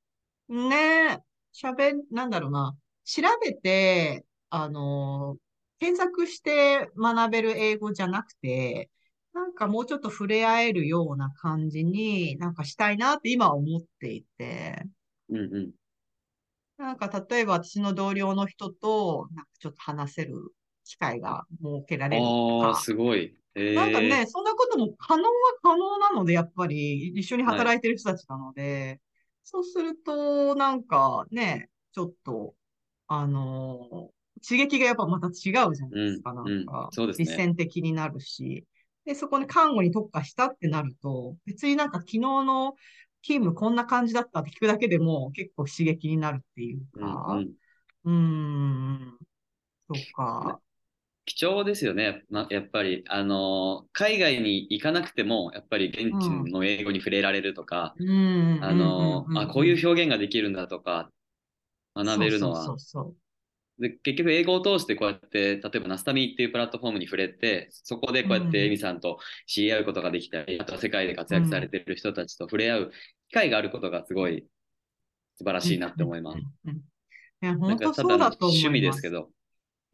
[0.48, 1.18] ねえ、
[1.54, 2.76] 喋ん、なんだろうな。
[3.04, 5.36] 調べて、あの、
[5.82, 8.90] 検索して学べる英語じゃなくて、
[9.32, 14.84] なんかもうちょっと触れ合えるような感じになんかしたいなって今は思っていて、
[15.30, 15.72] うんうん。
[16.76, 20.34] なんか例えば私の同僚の人となんかちょっと話せる
[20.84, 23.36] 機会が設けられるとああ、か、すごい。
[23.54, 25.30] えなんかえね、そんなことも可能は
[25.62, 29.00] 可能なので、やっぱり一緒に働いてる人たちなので、
[29.44, 32.56] そうすると、なんかね、ちょっと、
[33.08, 37.36] あのー刺激がやっぱまた違うじゃないですか、うんなんか、うんそうですね。
[37.36, 38.66] 実践的になるし、
[39.04, 42.74] で、そこに看護に特化したってなると、別になんか昨日の
[43.22, 47.54] 勤務こんな感じだったって聞くだけでも結構刺激になるっていううんうか、ん。
[48.04, 49.18] うーん、
[49.88, 50.60] そうか、
[51.24, 52.24] 貴重ですよね。
[52.30, 61.10] ま、やっぱり、あのー海外に行かなくても、やっぱり現地の英語に触れられるとか、うーん、あのーあ、こういう表現ができるんだとか、
[61.96, 62.76] 学べるのは
[63.82, 72.92] で、結局英語を通してこうやって、例えばナスタミっていうプラットフォームに触れて、そこでこうやっうんてエミさんと知り合うことができたり、あとは世界で活躍されている人たちと触れ合う
[73.28, 74.46] 機会があることがすごい
[75.36, 76.38] 素晴らしいなって思います。
[76.38, 76.82] うんうんうん
[77.42, 78.46] いや、本当そうだと。
[78.46, 79.28] 趣味ですけど、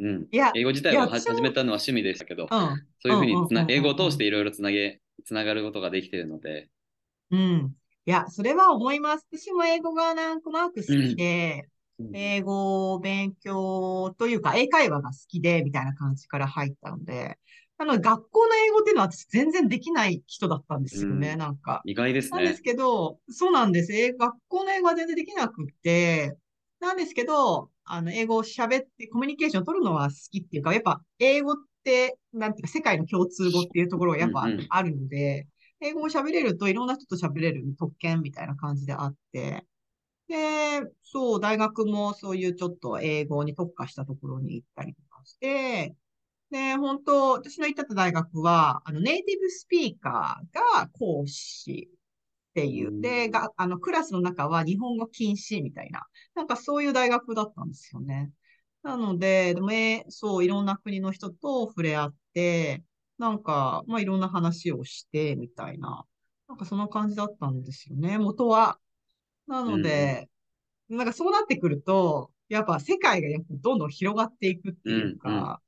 [0.00, 0.28] うん。
[0.30, 2.86] いや、英語自体を始めたのは趣味でしたけど、うん。
[3.00, 6.68] そういうふうにつなうんうんうんうん英語を通していろいろつなげ、つながることができているので、
[7.30, 7.76] うん。
[8.06, 9.26] いや、それは思います。
[9.30, 11.77] 私も英語がなんとなく好きで、うん
[12.12, 17.38] 英語を勉強というか、英会話が好きで、みたいな感じから入ったので、
[17.78, 21.80] なので、学校の英語っていうのは私全然できない人だったんですよね、うんなんか。
[21.84, 22.62] 意外ですねなんです。
[22.62, 23.92] けど、そうなんです。
[23.92, 26.36] 英学校の英語は全然できなくって、
[26.80, 35.46] なんですけど、あの、英語を喋ってコミュニケーションを取るのは好きっていうか、やっぱ英語って、なんていうか、世界の共通語っていうところがやっぱうんうんあるので、
[35.80, 39.64] 英語を喋れるといろんな人と喋れる特権みたいな感じであって、
[40.28, 45.94] で、そう、大学もそういうちょっと英語に特化したところに行ったりとかして、
[46.50, 52.94] で、本当、私の行ってた大学は、あの、ネイティブスピーカーが講師っていう。
[53.00, 56.06] で、が、あの、クラスの中は日本語禁止みたいな。
[56.34, 58.32] なんかそういう大学だったんですよね。
[58.82, 62.84] なので、でも、えーそう、いろんな国の人と触れ合って、
[63.18, 66.04] なんか、まあ、いろんな話をして、みたいな。
[66.48, 68.78] なんかそんな感じだったんですよね、元は。
[69.48, 70.30] なので、
[70.88, 75.62] なんかそうなってくると、やっぱ世界がやっぱどんどん広がっていくっていうか、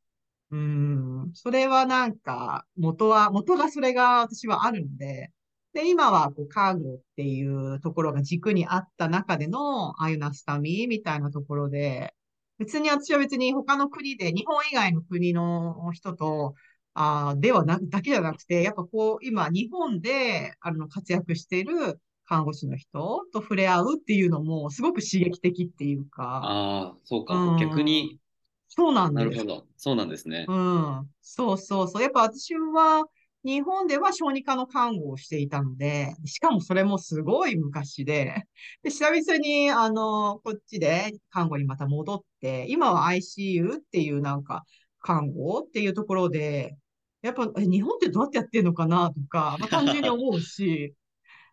[0.51, 5.33] うーん、それはなんか、元は、元がそれが私はあるので、
[5.73, 12.15] で、今はこう、カーゴっていうところが軸にあった中での、ああいうナスタミみたいなところで、
[12.59, 16.55] 別に私は別に他の国で、日本以外の国の人と、
[16.95, 27.35] あーではな、だけじゃなくて、やっぱこう、今、日本で、あの、活躍している看護師の人と触れ合うっていうのも、すごく刺激的っていうか、ああ、そうか。
[27.35, 28.21] うん逆に
[28.69, 29.61] そうなんですなるほ。
[29.63, 29.67] ど。
[29.77, 30.47] そうなんですね。
[30.49, 31.11] うん。
[31.23, 32.03] そうそうそう。
[32.03, 33.05] やっぱ私は、
[33.45, 38.45] 日本では小児科の看護をしていたので、しかもそれもすごい昔で、
[38.85, 44.65] で、久々に、あの、こっちで看護にまた戻って、今は ICU っていうなんか、
[45.01, 46.77] 看護っていうところで、
[47.23, 50.95] やっぱ、え、日本ってどうやってやってんのかなとか、まあ、単純に思うし、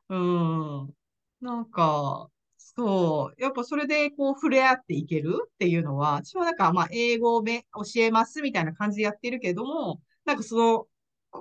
[0.10, 0.96] うん。
[1.41, 3.41] なんか、そう。
[3.41, 10.88] やっぱそれでこう触れ合っていけるっていうのは、私はなんかまあ英語をべ教えますみたいな感じでやってるけども、なんかその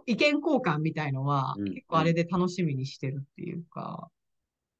[0.06, 4.10] 意見交換みたいのはうん結構あれで楽しみにしてるっていうか、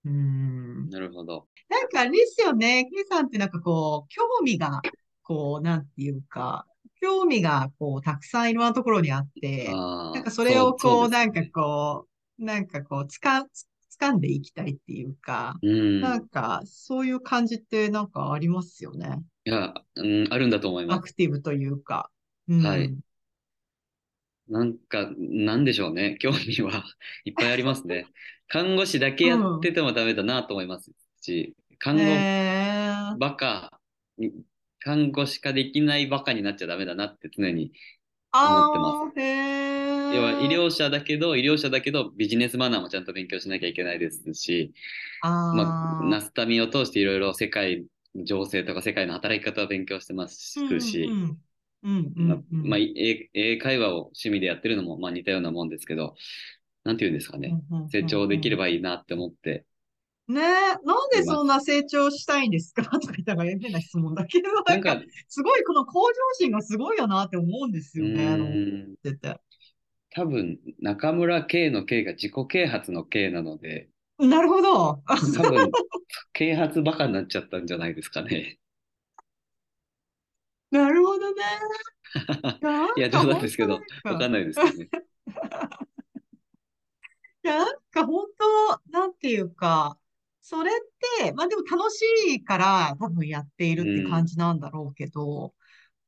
[0.05, 0.89] うん。
[0.91, 1.49] なるほど。
[1.69, 2.85] なんかあれですよね。
[2.91, 4.83] ケイさんってなんかこう、興味が、
[5.23, 6.67] こう、なんていうか、
[7.01, 13.67] 興味がこう、たくさんいろんなところにあって、ああ、なんかそれをこう、そうなんかこう、なんかこう、つか、つ
[14.01, 16.01] 掴んでいきたいっていうか、そうん。
[16.01, 19.23] なんか、そういう感じってなんかありますよね。
[19.45, 21.03] いや、うん、あるんだと思いアます。
[21.03, 22.11] クティブというか。
[22.49, 22.63] うん。
[22.63, 22.95] はい
[24.49, 26.19] なんか、なんでしょうね。
[26.21, 26.85] 興味は
[27.25, 28.07] いっぱいありますね。
[28.49, 33.81] 看護師だけやっててもダメだなと思いますし、看護えー、バカ
[34.19, 34.33] に、
[34.79, 37.73] 看護師化できないバカになっちゃダメだなって常に。
[38.31, 39.66] あ思ー、へー。
[40.09, 44.73] 要は医療者だけど、医療者だけどビジネスマナーもちゃんと勉強しなきゃいけないですし、
[45.51, 50.65] まあ、ナスタミを通していろいろ世界の情勢とか世界の働き方を勉強してますし、
[51.09, 51.39] うん
[51.83, 52.47] うんうん。
[52.51, 56.15] うんまあ英英会話を趣味でやってるのもまあ似たようなもんですけど、
[56.85, 59.67] なんていうんですかね、成長できればいいなって思って、
[60.29, 60.45] ねえ、
[60.85, 62.83] なんでそんな成長したいんですか？
[62.99, 69.41] とか言ったら変な質問だけど、ななんんかか、、すごいこの向上心がすごいよなって思うんですうよね、あの、ーん、出て。
[70.17, 75.03] 多分中村圭の圭が自己啓発の圭なので、なるほど。
[75.05, 75.71] 多分
[76.33, 78.57] 啓発バカになっちゃったんじゃないですかね。
[80.71, 81.43] なるほどね。
[82.97, 83.75] いや、冗談ですけど、
[84.05, 84.47] わかんない。
[84.47, 84.89] ですけどね。
[87.45, 89.99] いや、なんか本当、なんていうか、
[90.41, 90.75] それっ
[91.21, 92.01] て、まあでも楽し
[92.37, 95.53] いから多分やっているって感じなんだろうけど、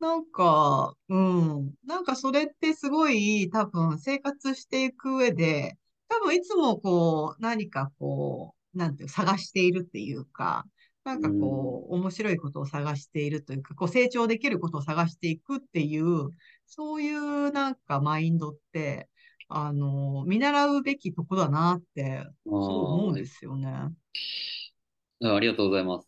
[0.00, 1.74] なんか、うん。
[1.84, 5.76] なんかそれってすごい多分生活していく上で、
[6.08, 10.64] 多分いつもこう何かこう、なんていう探しているっていうか、
[11.04, 16.30] なんかこう面白いことを探しているというか、こう成長できることを探していくっていう、
[16.66, 19.08] そういうなんかマインドって、
[19.48, 22.50] あの、見習うべきとこだなって、そ
[22.82, 23.68] う思うんですよね。
[25.22, 26.07] あありがとうございます。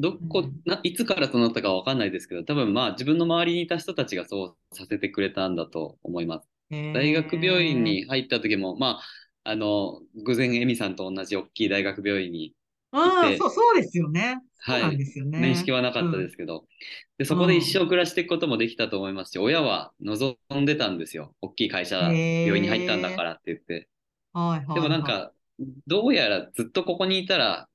[0.00, 6.48] どこ、な、いつからそうなったかわかんないですけど、多分まあ自分の周りにいた人たちがそうさせてくれたんだと思います。
[6.70, 9.00] 大学病院に入った時も、ま
[9.44, 12.54] あ、あの、偶然エミさんと同じ大きい大学病院に
[12.92, 14.38] ああ、そう、そうですよね。
[14.56, 15.38] そうなんですよね。
[15.38, 16.64] 面識はなかったですけど、
[17.18, 21.34] で、そこで一生暮らしていくこともできたと思いますし、親は望んでたんですよ。
[21.40, 23.88] 大きい会社、病院に入ったんだからって言って。
[24.32, 25.32] はいはい、でもなんか、
[25.86, 27.68] どうやらずっとここにいたら、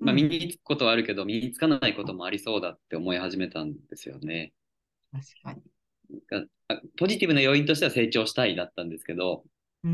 [0.00, 4.52] まあ、身につくことはあるけど、身につかないこともありそうだって思い始めたんですよね。
[5.12, 5.62] 確かに。
[6.98, 9.44] ポジティブな要因としては成長したいだったんですけど、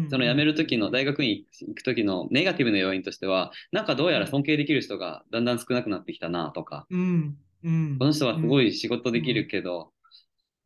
[0.08, 7.36] その辞める時の大学院行く時のネガティブな要因としては、なんかどうやら尊敬できる人がだんだん少なくなってきたなとか、うん。
[7.62, 9.92] うん、この人はすごい仕事できるけど、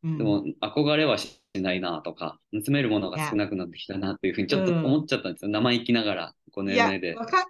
[0.05, 5.51] でも憧れはしないなとか、盗めるものが少なくなってきたなっていうふうにちょっと思っちゃったんですよ。
[5.51, 7.15] 生意気ながら、この年齢で。
[7.15, 7.47] わか、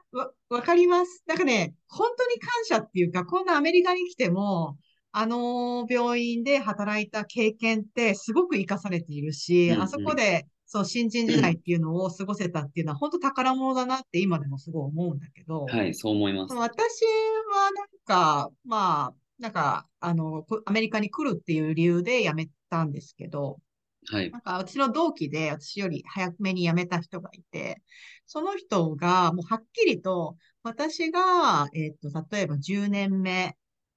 [0.51, 1.25] わかります。
[1.27, 4.77] なんかね、本当に感謝っていうか、こんなアメリカに来ても、
[5.17, 15.67] あの病院で働いた経験ってすごく活かされているし、うんうん、あそこでそう、新人時代っていうのを過ごせたっていうのは、本当宝物だなって今でもすごい思うんだけど。
[15.67, 16.55] はい、そう思います。
[16.55, 17.05] 私
[17.53, 23.61] はなんか、まあ、なんか、あの、アメリカに来るっていう理由で辞めたんですけど、
[24.07, 24.31] はい。
[24.31, 27.83] なんか、うちの同期で私より早めに辞めた人がいて、
[28.27, 33.57] その人がもうはっきりと、私が、えっ、と、例えば10年目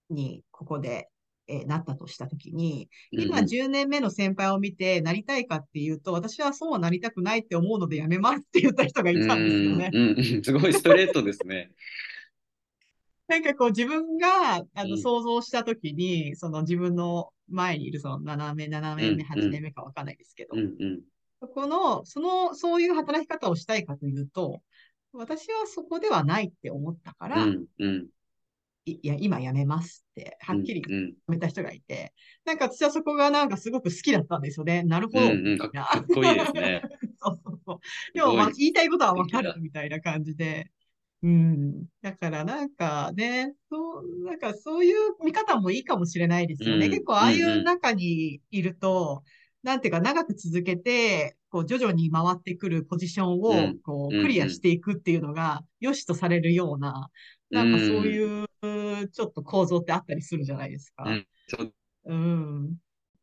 [0.09, 1.09] にここで
[1.47, 9.89] えー、なったとしたときに、今10年目の先輩を見てなりたいかっていうと、私はそうはなりたくないって思うのでやめますって言った人がいたんですよね。
[9.93, 11.71] うんうん、すごいストレートですね。
[13.27, 21.01] なんかこう自分があの想像したときに、うん、その自分の前にいるその7年、7年目、8年目かわかんないですけど、うんうん、
[21.41, 24.61] そこの、その、そういう働き方をしたいかというと、
[25.13, 28.07] 私はそこではないって思ったから、うんうん、
[28.85, 32.09] いや、今やめますって、はっきりやめた人がいて、うんうん、
[32.45, 34.83] なんか私はそこがなんかすごく好きだったんですよね。
[34.83, 35.25] なるほど。
[35.25, 36.81] うんうん、かっこいいですね。
[37.19, 37.79] そうそうそう。
[38.13, 40.71] でも、まあ、言いたいことはわかるみたいな感じで。
[41.23, 41.85] うん。
[42.01, 46.85] だからなんかね、そう、なんかそういう見方もいいかもしれないですよね。
[46.85, 49.23] うん、結構ああいう中にいると、
[49.63, 57.09] なんていうか長く続けて、こう徐々に回ってくるポジションをこうクリアしていくっていうのが良しとされるような、
[57.49, 58.47] なんかそういう
[59.09, 61.03] ちょっと構造ってあったりするじゃないですか。
[61.05, 61.27] うん。
[62.05, 62.75] うん、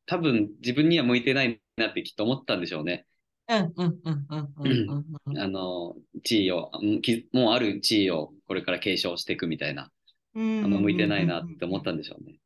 [0.07, 3.07] 多分自分には向いてないなってきっと思ったんでしょうね。
[3.47, 5.39] うんうんうんうんうん。
[5.39, 6.71] あの、地位を、
[7.33, 9.91] もうある地位をこれから継承していくみたいな。
[10.37, 12.39] あんま向いてないなって思ったんでしょうね。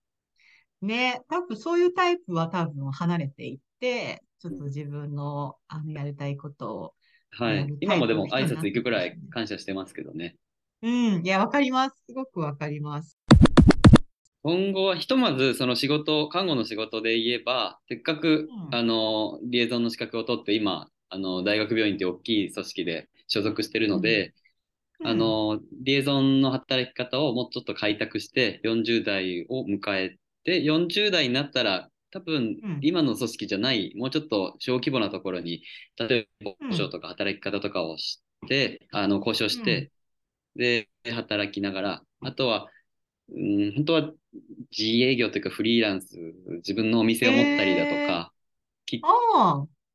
[0.81, 6.95] ね、多分そういうタイプは多分離れていって、ちょっと自分のあのやりたいことを。
[7.31, 7.67] はい。
[7.81, 10.37] 今もでも挨拶行くくらい感謝してますけどね。
[10.83, 10.89] う
[11.21, 11.27] ん。
[11.27, 12.03] いや、わかります。
[12.07, 13.18] すごくわかります。
[14.49, 24.33] 今後はひとまずその仕事、看護の仕事で言えば、せっかく、うん、あの、リエゾンの資格を取って今、あの、大学病院って大きい組織で所属してるので、
[25.01, 35.63] うん、あの、リエゾンの働き方をもうちょっと開拓して、40代を迎えて、40代になったら、多分、今の組織じゃない、もうちょっと小規模なところに、
[35.99, 39.93] 例えば、交渉とか働き方とかをして、あの、交渉して、
[40.57, 42.71] で、働きながら、あとは、
[43.31, 44.13] うん、本当は
[44.77, 46.17] 自営業というかフリーランス、
[46.57, 48.33] 自分のお店を持ったりだとか、
[48.87, 49.01] キッ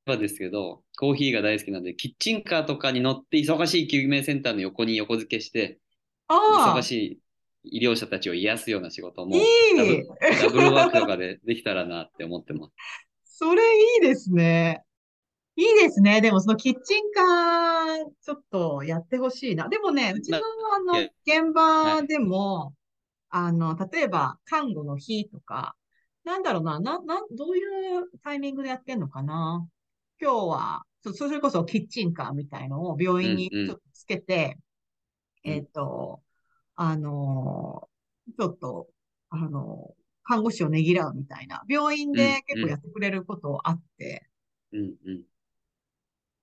[0.05, 5.79] はですけど、コーヒーが大好きなんで、キッチンカーとかに乗って忙しい救命センターの横に横付けして、
[6.29, 7.21] 忙し
[7.63, 9.43] い医療者たちを癒すような仕事も、いい
[10.41, 12.69] ダブルワークとかで できたらなって思ってま
[13.23, 13.37] す。
[13.37, 14.83] それいいですね。
[15.55, 16.19] いいですね。
[16.21, 19.69] でもそのキッチンカー、ちょっとやってほしいな。
[19.69, 20.41] でもね、うちのあ
[20.79, 22.73] の、現場でも、
[23.35, 25.75] あの、例えば、看護の日とか、
[26.23, 27.61] なんだろうな、な、な、どうい
[27.99, 29.67] うタイミングでやってんのかな。
[30.21, 34.59] 今日は、そそれこそキッチンカーみたいのを病院にちょっとつけて、
[35.45, 35.51] うん。
[35.51, 36.21] うん、えっ、と、
[36.75, 37.89] あの、
[38.37, 38.87] ちょっと、
[39.29, 44.29] あの、看護師をねぎらうみたいな、病院で結構やってくれることあって、
[44.73, 45.23] うんうん。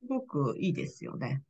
[0.00, 1.44] すごくいいですよね。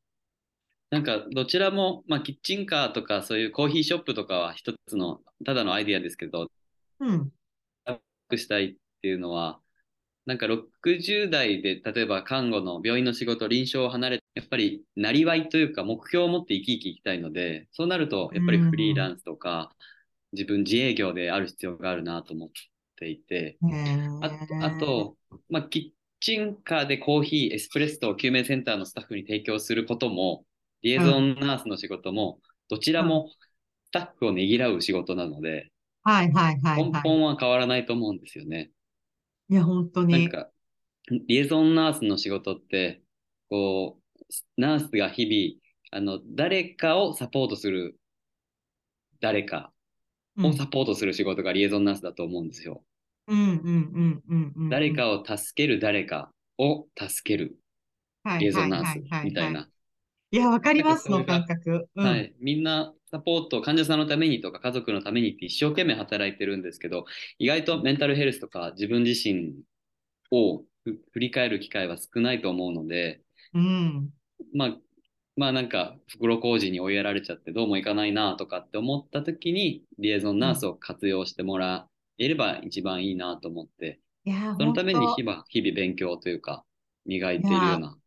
[0.91, 6.51] なんかどちらも、まあ、キッチンカーとかそういうコーヒーショップとかは一つのただのアイディアですけど、
[7.01, 7.33] うん。
[8.37, 9.61] したいっていうのは、
[10.27, 19.75] なんか60代で例えば看護の病院の仕事、臨床を離れて、やっぱりなりわいというか目標を持って生き生き生きたいので、そうなるとやっぱりフリーランスとか
[20.33, 22.49] 自分自営業である必要があるなと思っ
[22.97, 23.59] ていて、
[24.21, 25.17] あと、あと、
[25.49, 30.45] まあ、キッチンカーでコーヒー、エスプレッソを救命センターのスタッフに提供することも、
[30.83, 33.31] リエゾンナースの仕事も、どちらも
[33.87, 35.71] スタッフをねぎらう仕事なので、
[36.03, 36.93] はいはいはい、はい。
[36.93, 38.71] 根本は変わらないと思うんですよね。
[39.49, 40.13] いや、本当に。
[40.13, 40.51] なんか、
[41.27, 43.03] リエゾンナースの仕事って、
[43.49, 44.23] こう、
[44.57, 47.99] ナースが日々、あの、誰かをサポートする、
[49.21, 49.73] 誰か
[50.39, 52.85] をサポートする仕事がリエゾンナースだと思うんですよ。
[53.27, 53.71] うんうんう
[54.01, 54.69] んうんうん。
[54.71, 57.59] 誰かを助ける誰かを助ける
[58.39, 59.69] リエゾンナースみたいな。
[60.33, 61.89] いや、わかります、それが感覚。
[61.95, 62.35] うんはい。
[62.39, 67.05] みんなサポート、患者さんのためにとか家族のためにって一生懸命働いてるんですけど、
[67.39, 69.55] 意外とメンタルヘルスとか自分自身
[70.31, 73.23] をふ振り返る機会は少ないと思うので、
[73.53, 74.13] うん。
[74.55, 74.77] まあ、
[75.37, 86.65] まあなんか袋小路に追いやられちゃってどうもいかないなとかって思った時にリエゾンナースを活用してもらえれば一番いいなと思って、いや、そのために日々日々勉強というか
[87.07, 88.00] 磨いているような。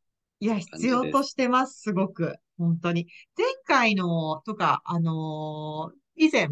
[0.43, 2.35] いや、必要としてます、すごく。
[2.57, 3.07] 本当に。
[3.37, 6.47] 前回の、とか、あのー以前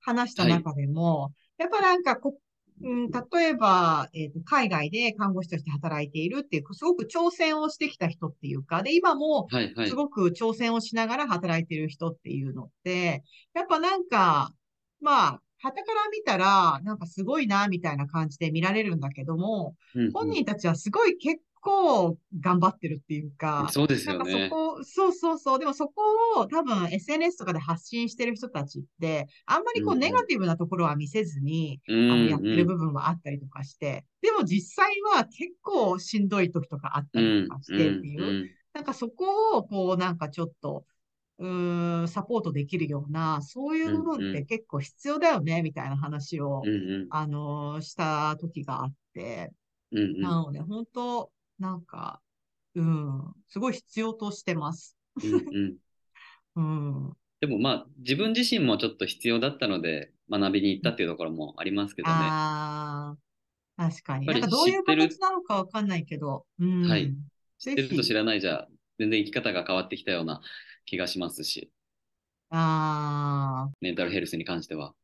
[0.00, 2.38] 話した中でも、やっぱなんかこ、
[2.82, 9.96] うん、例えば、えっと、海外で看護師として働いているっていう、すごく挑戦をしてきた人っていうか、で、今も、はいはいす。
[9.96, 13.24] ごく挑戦をしながら働いている人っていうのって、
[13.54, 14.54] やっぱなんか、
[15.00, 24.50] まあ、傍から見たら、なんかすごいな、みたいな感じで見られるんだけども、うんうん本人たちはすごい結構頑張ってるっていうか、そうですなんかそよね。
[24.50, 25.58] こ、そうそうそう。
[25.58, 26.02] でもそこ
[26.36, 40.86] を多分 SNS とかで発信してる人たちって、あんまりこうんううんネガティブなところは見せずに、うあの、んやってる部分はあったりとかして、でも実際は結構しんどい時とかあったうんりとかしてっていう、うんなんかそこをこうなんかちょっと、
[42.04, 49.52] うサポートできるような、そういう部分うんうんって結構必要だよね、みたいな話をうん、うんあのーした時があって、
[49.92, 52.22] うんうんなので本当、なんか、
[52.76, 54.96] うん、すごい必要としてます。
[55.22, 55.78] うんうん
[56.56, 57.16] うん。
[57.40, 62.38] でもまあ自分自身もちょっと必要だったので学びに行ったっていうところもありますけどね。
[62.38, 63.16] あ
[63.76, 64.30] あ、確かに。
[64.30, 66.82] なんかどういう形なのかわかんないけど、うん。
[66.88, 67.14] はい
[67.58, 68.68] 知ぜってると知ひ、らないじゃ
[68.98, 70.40] 全然生き方が変わってきたような
[70.86, 71.70] 気がしますし、
[72.50, 74.94] ああ、メンタルヘルスに関しては。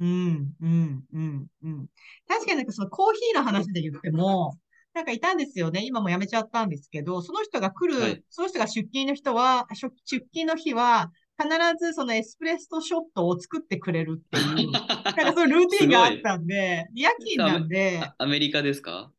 [0.00, 1.86] うん、うん、うん、うん。
[2.28, 4.58] 確かになんかそのコーヒーの話で言っても、
[4.92, 5.84] なんかいたんですよね。
[5.84, 11.48] 今も辞めちゃったんですけど、その人が来る、はいその人が出勤の人は、出出勤の日は、必
[11.84, 19.12] ずそのエスプレッソショットを作ってくれるっていう、 なんかそういうルーティンがあったんで、夜勤なんで、あアメリカですか？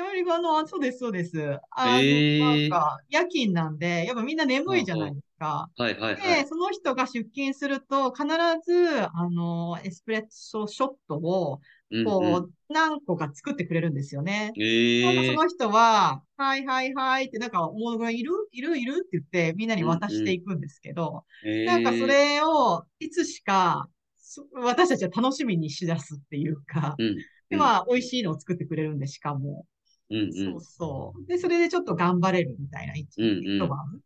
[0.00, 1.58] アメリカの、あそうです、そうです。
[1.70, 5.70] あの、えーなんか、夜勤なんで、やっぱみんな眠いじゃないですか。
[5.76, 6.46] はいはいはで、い。
[6.46, 8.26] その人が出勤すると、必
[8.64, 14.52] ず、あの、エスプレッソショットを、うんうんこう、何個か作ってくれるんですよね。
[14.56, 18.32] えーなんかその人は、はいはいはいって、なんか、もういる？
[18.52, 18.78] いる？
[18.78, 18.92] いる？
[19.06, 23.88] って言って、みんなに渡していくんですけど、えーなんかそれを、いつしか、
[24.18, 27.16] そ私たちは楽しみにしだすっていうか、うん
[27.48, 29.64] で、まあ、美味しいのを作ってくれるんで、しかも。
[30.10, 31.26] うんうんそうそう。
[31.26, 34.00] で、それでちょっと頑張れるみたいな一うんうん一晩。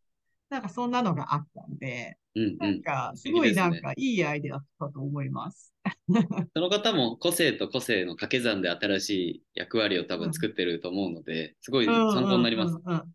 [0.48, 2.58] なんかそんなのがあったんで、うんうん。
[2.58, 5.72] なんか、すごいなんかいいアイデアだったと思います。
[6.54, 12.74] その方も個性と個性の掛け算で新しい役割を多分作ってると思うので、すごい参考になります。
[12.74, 13.14] うんうんうんうん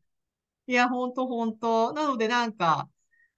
[0.67, 1.93] いや、ほんとほんと。
[1.93, 2.89] なのでなんか、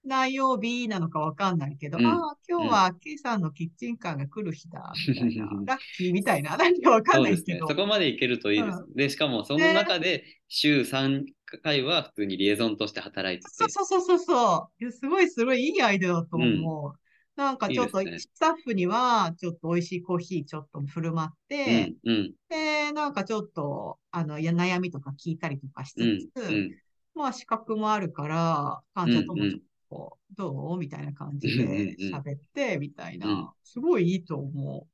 [0.08, 5.44] 何曜日なのかわかんないけど、うんああ、今日は K さんのキッチンカーが来る日だ、みたいな。
[5.66, 6.56] ラッキーみたいな。
[6.56, 7.18] 何かわか。
[7.18, 7.68] んないけど。
[7.68, 8.84] そこまでいけるといいです。
[8.96, 11.24] で、しかもその中で週3
[11.62, 14.84] 回は普通にリエゾンとして働いててそう、そうそうそうそう。
[14.84, 16.92] いやすごいすごいいいアイデアだと思う。
[17.36, 26.70] なんかちょっとスタッフにはちょっと美味しいコーヒーちょっと振る舞って、うんうんで、なんかちょっと、あの、悩みとか聞いたりとかしうんつつ、うん
[27.14, 30.78] まあ資格もあるから、患者ともうんうんちょっと、どう？
[30.78, 33.54] みたいな感じうんうんでうん喋って、みたいうんな。
[33.64, 34.86] すごいいいと思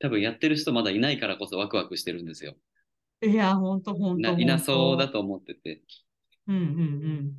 [0.00, 2.54] 多分やってる人まだいないからこそワクワクしてるんですよ。
[3.22, 3.26] う。
[3.26, 5.14] いや、ほんとほんとないなそうだと。
[5.14, 5.82] と思ってて。
[6.46, 7.32] うんうん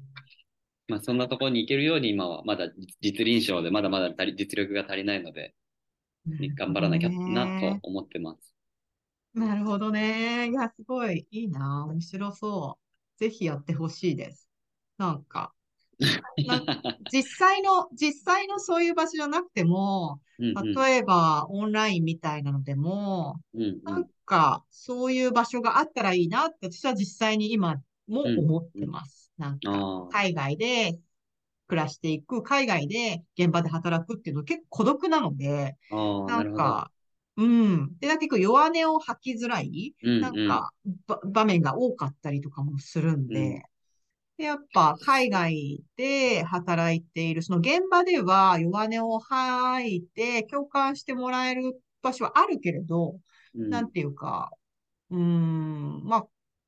[0.87, 2.67] まあそんなところに行けるように今はまだ
[2.99, 5.53] 実臨床でまだまだ実力が足りないので、
[6.27, 6.55] うん。
[6.55, 8.53] 頑張らなきゃなとね思ってます。
[9.33, 10.49] なるほどね。
[10.49, 11.85] いや、すごいいいな。
[11.85, 12.79] 面白そ
[13.15, 13.19] う。
[13.19, 14.49] ぜひやってほしいです。
[14.97, 15.53] なんか、
[15.99, 16.61] な
[17.11, 29.31] 実際の、実際のそういう場所じゃなくても、うんうん例えばオンラインみたいなのでも、うんなんか、そういう場所があったらいいなって、私は実際に今も思ってます。
[29.37, 30.97] なんか、ああ、海外で
[31.67, 36.43] 暮らしていく、海外で現場で働くっていうのは結構孤独なので、ああ、な。
[36.43, 36.91] んか、
[37.37, 37.97] うん。
[37.99, 40.71] で、結構弱音を吐きづらい、うんなんか、
[41.07, 43.61] ば場面が多かったりとかもするんで、うん
[44.39, 53.19] でやっぱ海外で働いている、その現場では弱音を吐いて共感してもらえる場所はあるけれど、
[53.53, 54.49] うん、なんていうか、
[55.11, 56.27] うーん、まあ、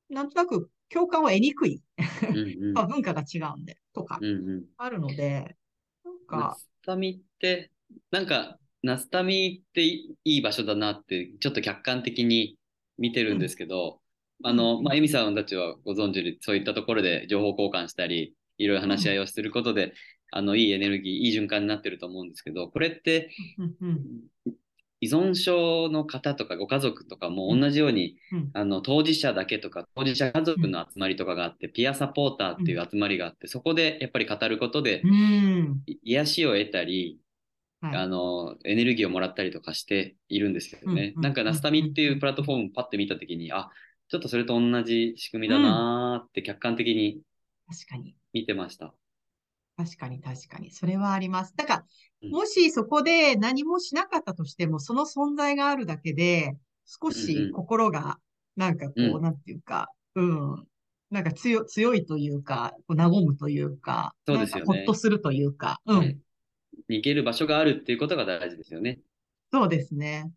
[0.09, 2.73] なんとなく共感を得にくい、うんうん。
[2.75, 4.65] まあ、文化が違うんで、とか、うんうん。
[4.77, 5.55] あるので、
[6.03, 7.71] なんナか、スタミって、
[8.11, 12.57] なんか、ナスタミっていい場所だなって、ちょっと客観的に
[12.97, 14.00] 見てるんですけど、
[14.43, 19.93] あの、まあ、エミさんたちはご存知で、そういったところで情報交換したり、いろいろ話し合いをすることで、
[20.31, 23.29] あの、いいエネルギー、いい循環になってると思うんですけど、これって、
[25.01, 28.49] 依存症の方とかご家族とかも同じように、うん。
[28.53, 35.01] あの当事者だけとか当事者家族の集まりとかがあって、ピアサポーターっていう集まりがあって、そこでやっぱり語ることで、
[36.03, 37.19] 癒しを得たり、
[37.81, 37.95] はい。
[37.95, 41.13] あのエネルギーをもらったりとかしているんですよね。
[41.15, 43.71] うんうんなんかナスタミっていうプラットフォームパッて見たときに、あ
[44.11, 47.21] ちょっとそれと同じ仕組みだなーって客観的に
[47.65, 48.13] 確かに。
[48.33, 48.93] 見てました。
[49.77, 50.69] 確かに確かに。
[50.69, 51.55] それはあります。
[51.55, 51.85] だから、
[52.23, 58.19] うんもしそこで何もしなかったとしても、その存在があるだけで、少しん心が、
[58.57, 60.67] なんかこう、うんなんていうか、うん、
[61.09, 66.17] なんか強、強いというか、こう和むというか、そうですよねほっとするというか、うん、はい
[66.89, 68.99] 逃げる場所があるっていうことが大事ですよね。
[69.51, 70.29] そうですね。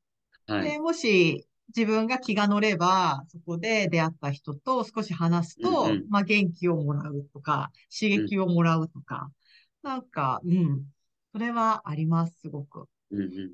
[0.46, 0.70] はい。
[0.70, 9.30] で、もし自分が気が乗れば、そこで出会った人と少し話すと、うんうんまあ元気をもらうとか、刺激をもらうとか、
[9.82, 10.84] なんか、うん、
[11.32, 12.86] それはあります、すごく。
[13.10, 13.52] うんうん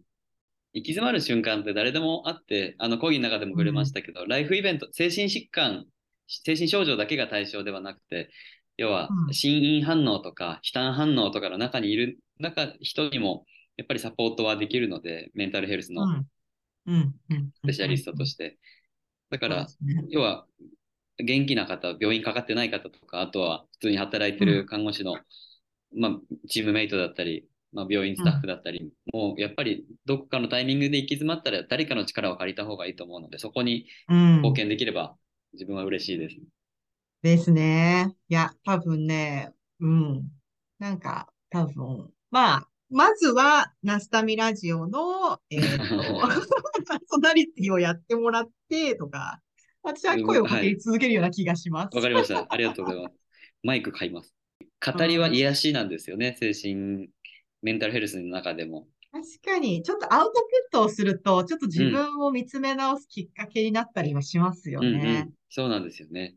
[0.73, 5.87] 行き詰まる瞬間って誰でもあって、あの講義の中でも触れましたけど、ライフイベント、精神疾患、
[6.29, 8.31] 精神症状だけが対象ではなくて、
[8.77, 13.47] 要はうん心因反応とか、悲嘆反応とかの中にいる中、人にも
[13.77, 16.09] やっぱりサポートはできるので、メンタルヘルスのうん。
[16.11, 16.17] うん。
[16.19, 16.27] うん。
[16.87, 18.59] スペシャリストとして。
[19.31, 20.47] だから、ね要は
[21.19, 25.17] 元気な方、病院かかってない方とか、あとは普通に働いてる看護師の、
[25.95, 26.13] まあ、
[26.49, 34.37] チームメイトだったり、まあ、病院スタッフだったり、もうやっぱりどこかのタイミングで行き詰まったら誰かの力を借りた方がいいと思うので、そこにうん。
[34.37, 35.17] 貢献できれば
[35.53, 36.37] 自分は嬉しいです。
[37.23, 38.15] ですね。
[38.29, 40.29] いや、多分ね、うん。
[40.79, 49.41] なんか、多分、まあ、まずは、ナスタミラジオの、えっと、パーソナリティをやってもらって、とか、
[49.83, 51.97] 私は声をかけ続けるような気がします。
[51.97, 52.47] わかりました。
[52.49, 53.15] ありがとうございます。
[53.63, 54.35] マイク買います。
[54.85, 57.09] 語りは癒しなんですよね、精神、
[57.63, 58.89] メンタルヘルスの中でも。
[59.13, 60.39] 確かに、ちょっとアウトプ
[60.69, 66.35] ットをすると、ちょっと自分を見つめ直すきっかけになったりはしますようんうねん。、そうなんですよね。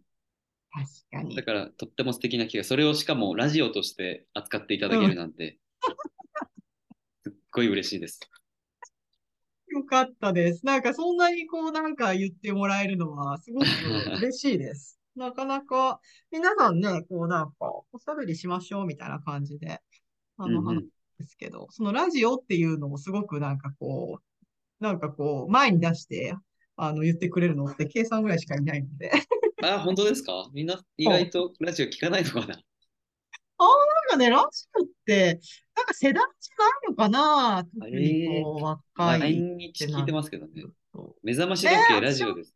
[0.72, 1.44] 確かにだ。
[1.44, 5.60] から、とっても素敵な気が、それをしかもラジオとして扱っていただけるなんて、
[7.54, 8.20] ごい嬉しいです。
[9.68, 10.66] よかったです。
[10.66, 13.66] なんかそんなにこうなんか言ってもらえるのはすごく
[14.20, 15.00] 嬉しいです。
[15.16, 16.00] なかなか
[16.32, 19.80] 皆さんね、こうなんかおしゃべりしましょうみたいな感じで、
[20.38, 20.84] あのうんうん話
[21.20, 26.36] ですけど、そのラジオっていうのをすごくなんかこう、なんかこう前に出して、
[26.76, 29.12] あの言ってくれるのって計算ぐらいしかいないので。
[29.64, 30.50] あ、本当ですか？
[30.54, 32.60] みんな意外とラジオ聞かないのかな？
[33.58, 33.70] なん
[34.10, 35.40] かね、ラジオって、
[35.76, 40.64] なんか世代じゃないのかな特にこう若い毎日聞いてますけどね。
[40.94, 41.16] と。
[41.24, 42.54] 目覚まし時計えーラジオです。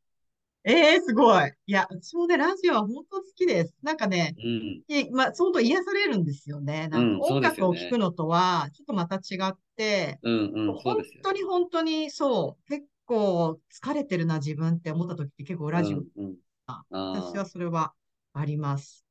[0.64, 1.54] ええすごい。
[1.66, 3.76] いや、私もね、ラジオは本当好きです。
[3.82, 4.84] なんかね、うん。
[4.94, 6.90] いまあ、相当癒されるんですよね。
[6.90, 11.04] なんうんか音楽を聴くのとは、ちょっとまた違って、うんうん、そう本。
[11.24, 16.36] 当に本当にそう、結構疲れてるな、自分って思った時って結構ラジオ、うんうん、
[16.66, 17.94] あ私はーそれは
[18.34, 19.07] あります。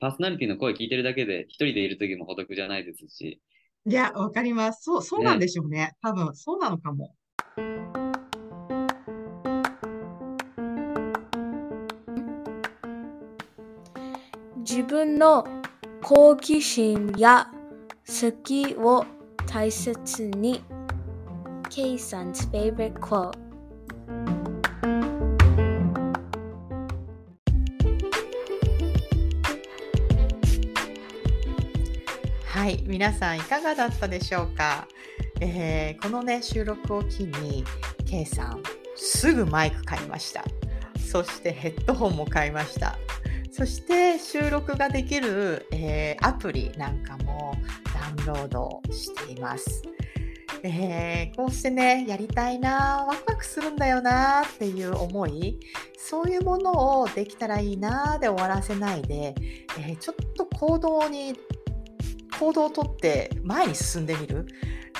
[0.00, 3.40] パーソナリティの声聞いてるだけで、一人でいる時も孤独じゃないですし。
[3.84, 4.84] いや、わかります。
[4.84, 5.94] そう、そうなんでしょうね。
[6.02, 7.14] 多分、そうなのかも。
[14.58, 15.44] 自分の
[16.02, 17.50] 好奇心や
[18.06, 19.04] 好きを
[19.46, 20.62] 大切に
[21.70, 23.47] K さん 's favorite quote
[32.88, 34.88] 皆さんいかがだったでしょうか、
[35.42, 37.62] えーこのね収録を機に
[38.06, 38.62] K さん
[38.96, 40.42] すぐマイク買いました。
[40.98, 42.96] そしてヘッドホンも買いました。
[43.52, 47.52] そして収録ができる、えー、アプリなんかも
[47.92, 49.82] ダウンロードしています。
[50.62, 55.60] えー、こうしてね、やりたいな、ワクワクするんだよなっていう思い、
[55.96, 59.34] そういうものをできたらいいなで終わらせないで、
[59.78, 61.34] えー、ちょっと行動に、
[62.38, 64.46] 行動をとって前に進んでみる。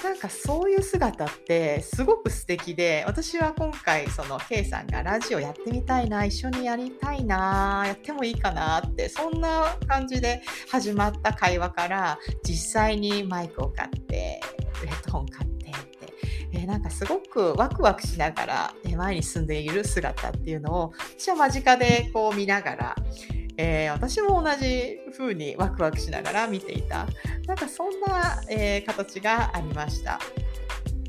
[0.05, 14.41] なんかそういう姿ってすごく素敵で私は今回その K さんがラジオやってみたいな一緒にやりたいなやってもいいかなってそんな感じで始まった会話から実際にマイクを買って
[14.87, 16.15] ヘッドホン買ってって、
[16.53, 22.97] え、なんかすごくワクワクしながら前に進んでいる姿っていうのを私は間近でこう見ながら
[23.59, 27.07] えー、私も同じ風にワクワクしながら見ていた。
[27.47, 30.21] なんかそんな、えー、形がありました。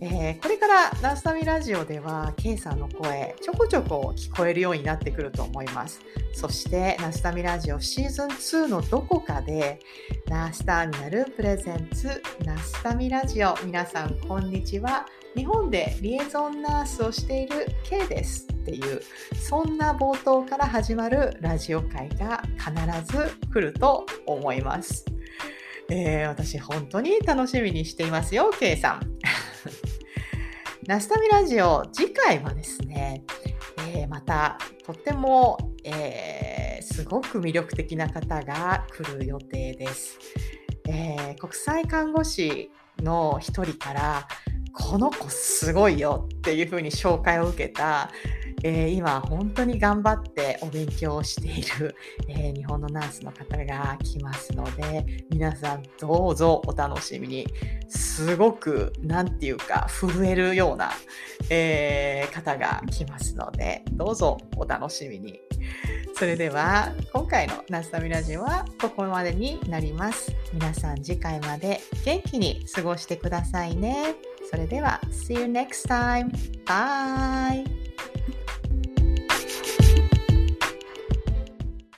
[0.01, 6.01] えー、これからナスタミラジオでは K さんの声ちょこちょこ聞こえるようになってくると思います。
[6.33, 9.79] そしてナスタミラジオシーズン2のどこかで
[10.27, 15.05] ナースターミナルプレゼンツナースタミラジオ皆さんこんにちは。
[15.35, 19.01] 日本でリエゾンナースをしている K ですっていう
[19.35, 25.05] そんな冒頭から始まるラジオ会が必ず来ると思います。
[25.89, 29.17] えー、私本当に楽しみにしていますよ K さん。
[30.85, 33.23] ナスタミラジオ次回はですね、
[33.91, 40.19] えー、またとっても、えー、すごく魅力的な方が来る予定です。
[40.87, 44.27] え国際看護師の一人から
[44.79, 48.11] この子すごいよっていうふうに紹介を受けた、
[48.63, 51.95] えー、今本当に頑張ってお勉強をしている、
[52.27, 57.45] えー、日本のナースの方が来ますので皆さんどうぞお楽しみに
[57.87, 60.91] すごく何て言うか震えるような、
[61.49, 65.39] えー、方が来ますのでどうぞお楽しみに。
[66.19, 70.35] それでは今回のナスタミラジオはここまでになります。
[70.51, 74.15] 皆さん次回まで元気に過ごしてくださいね。
[74.50, 76.30] それでは See you next time!
[76.64, 77.64] Bye!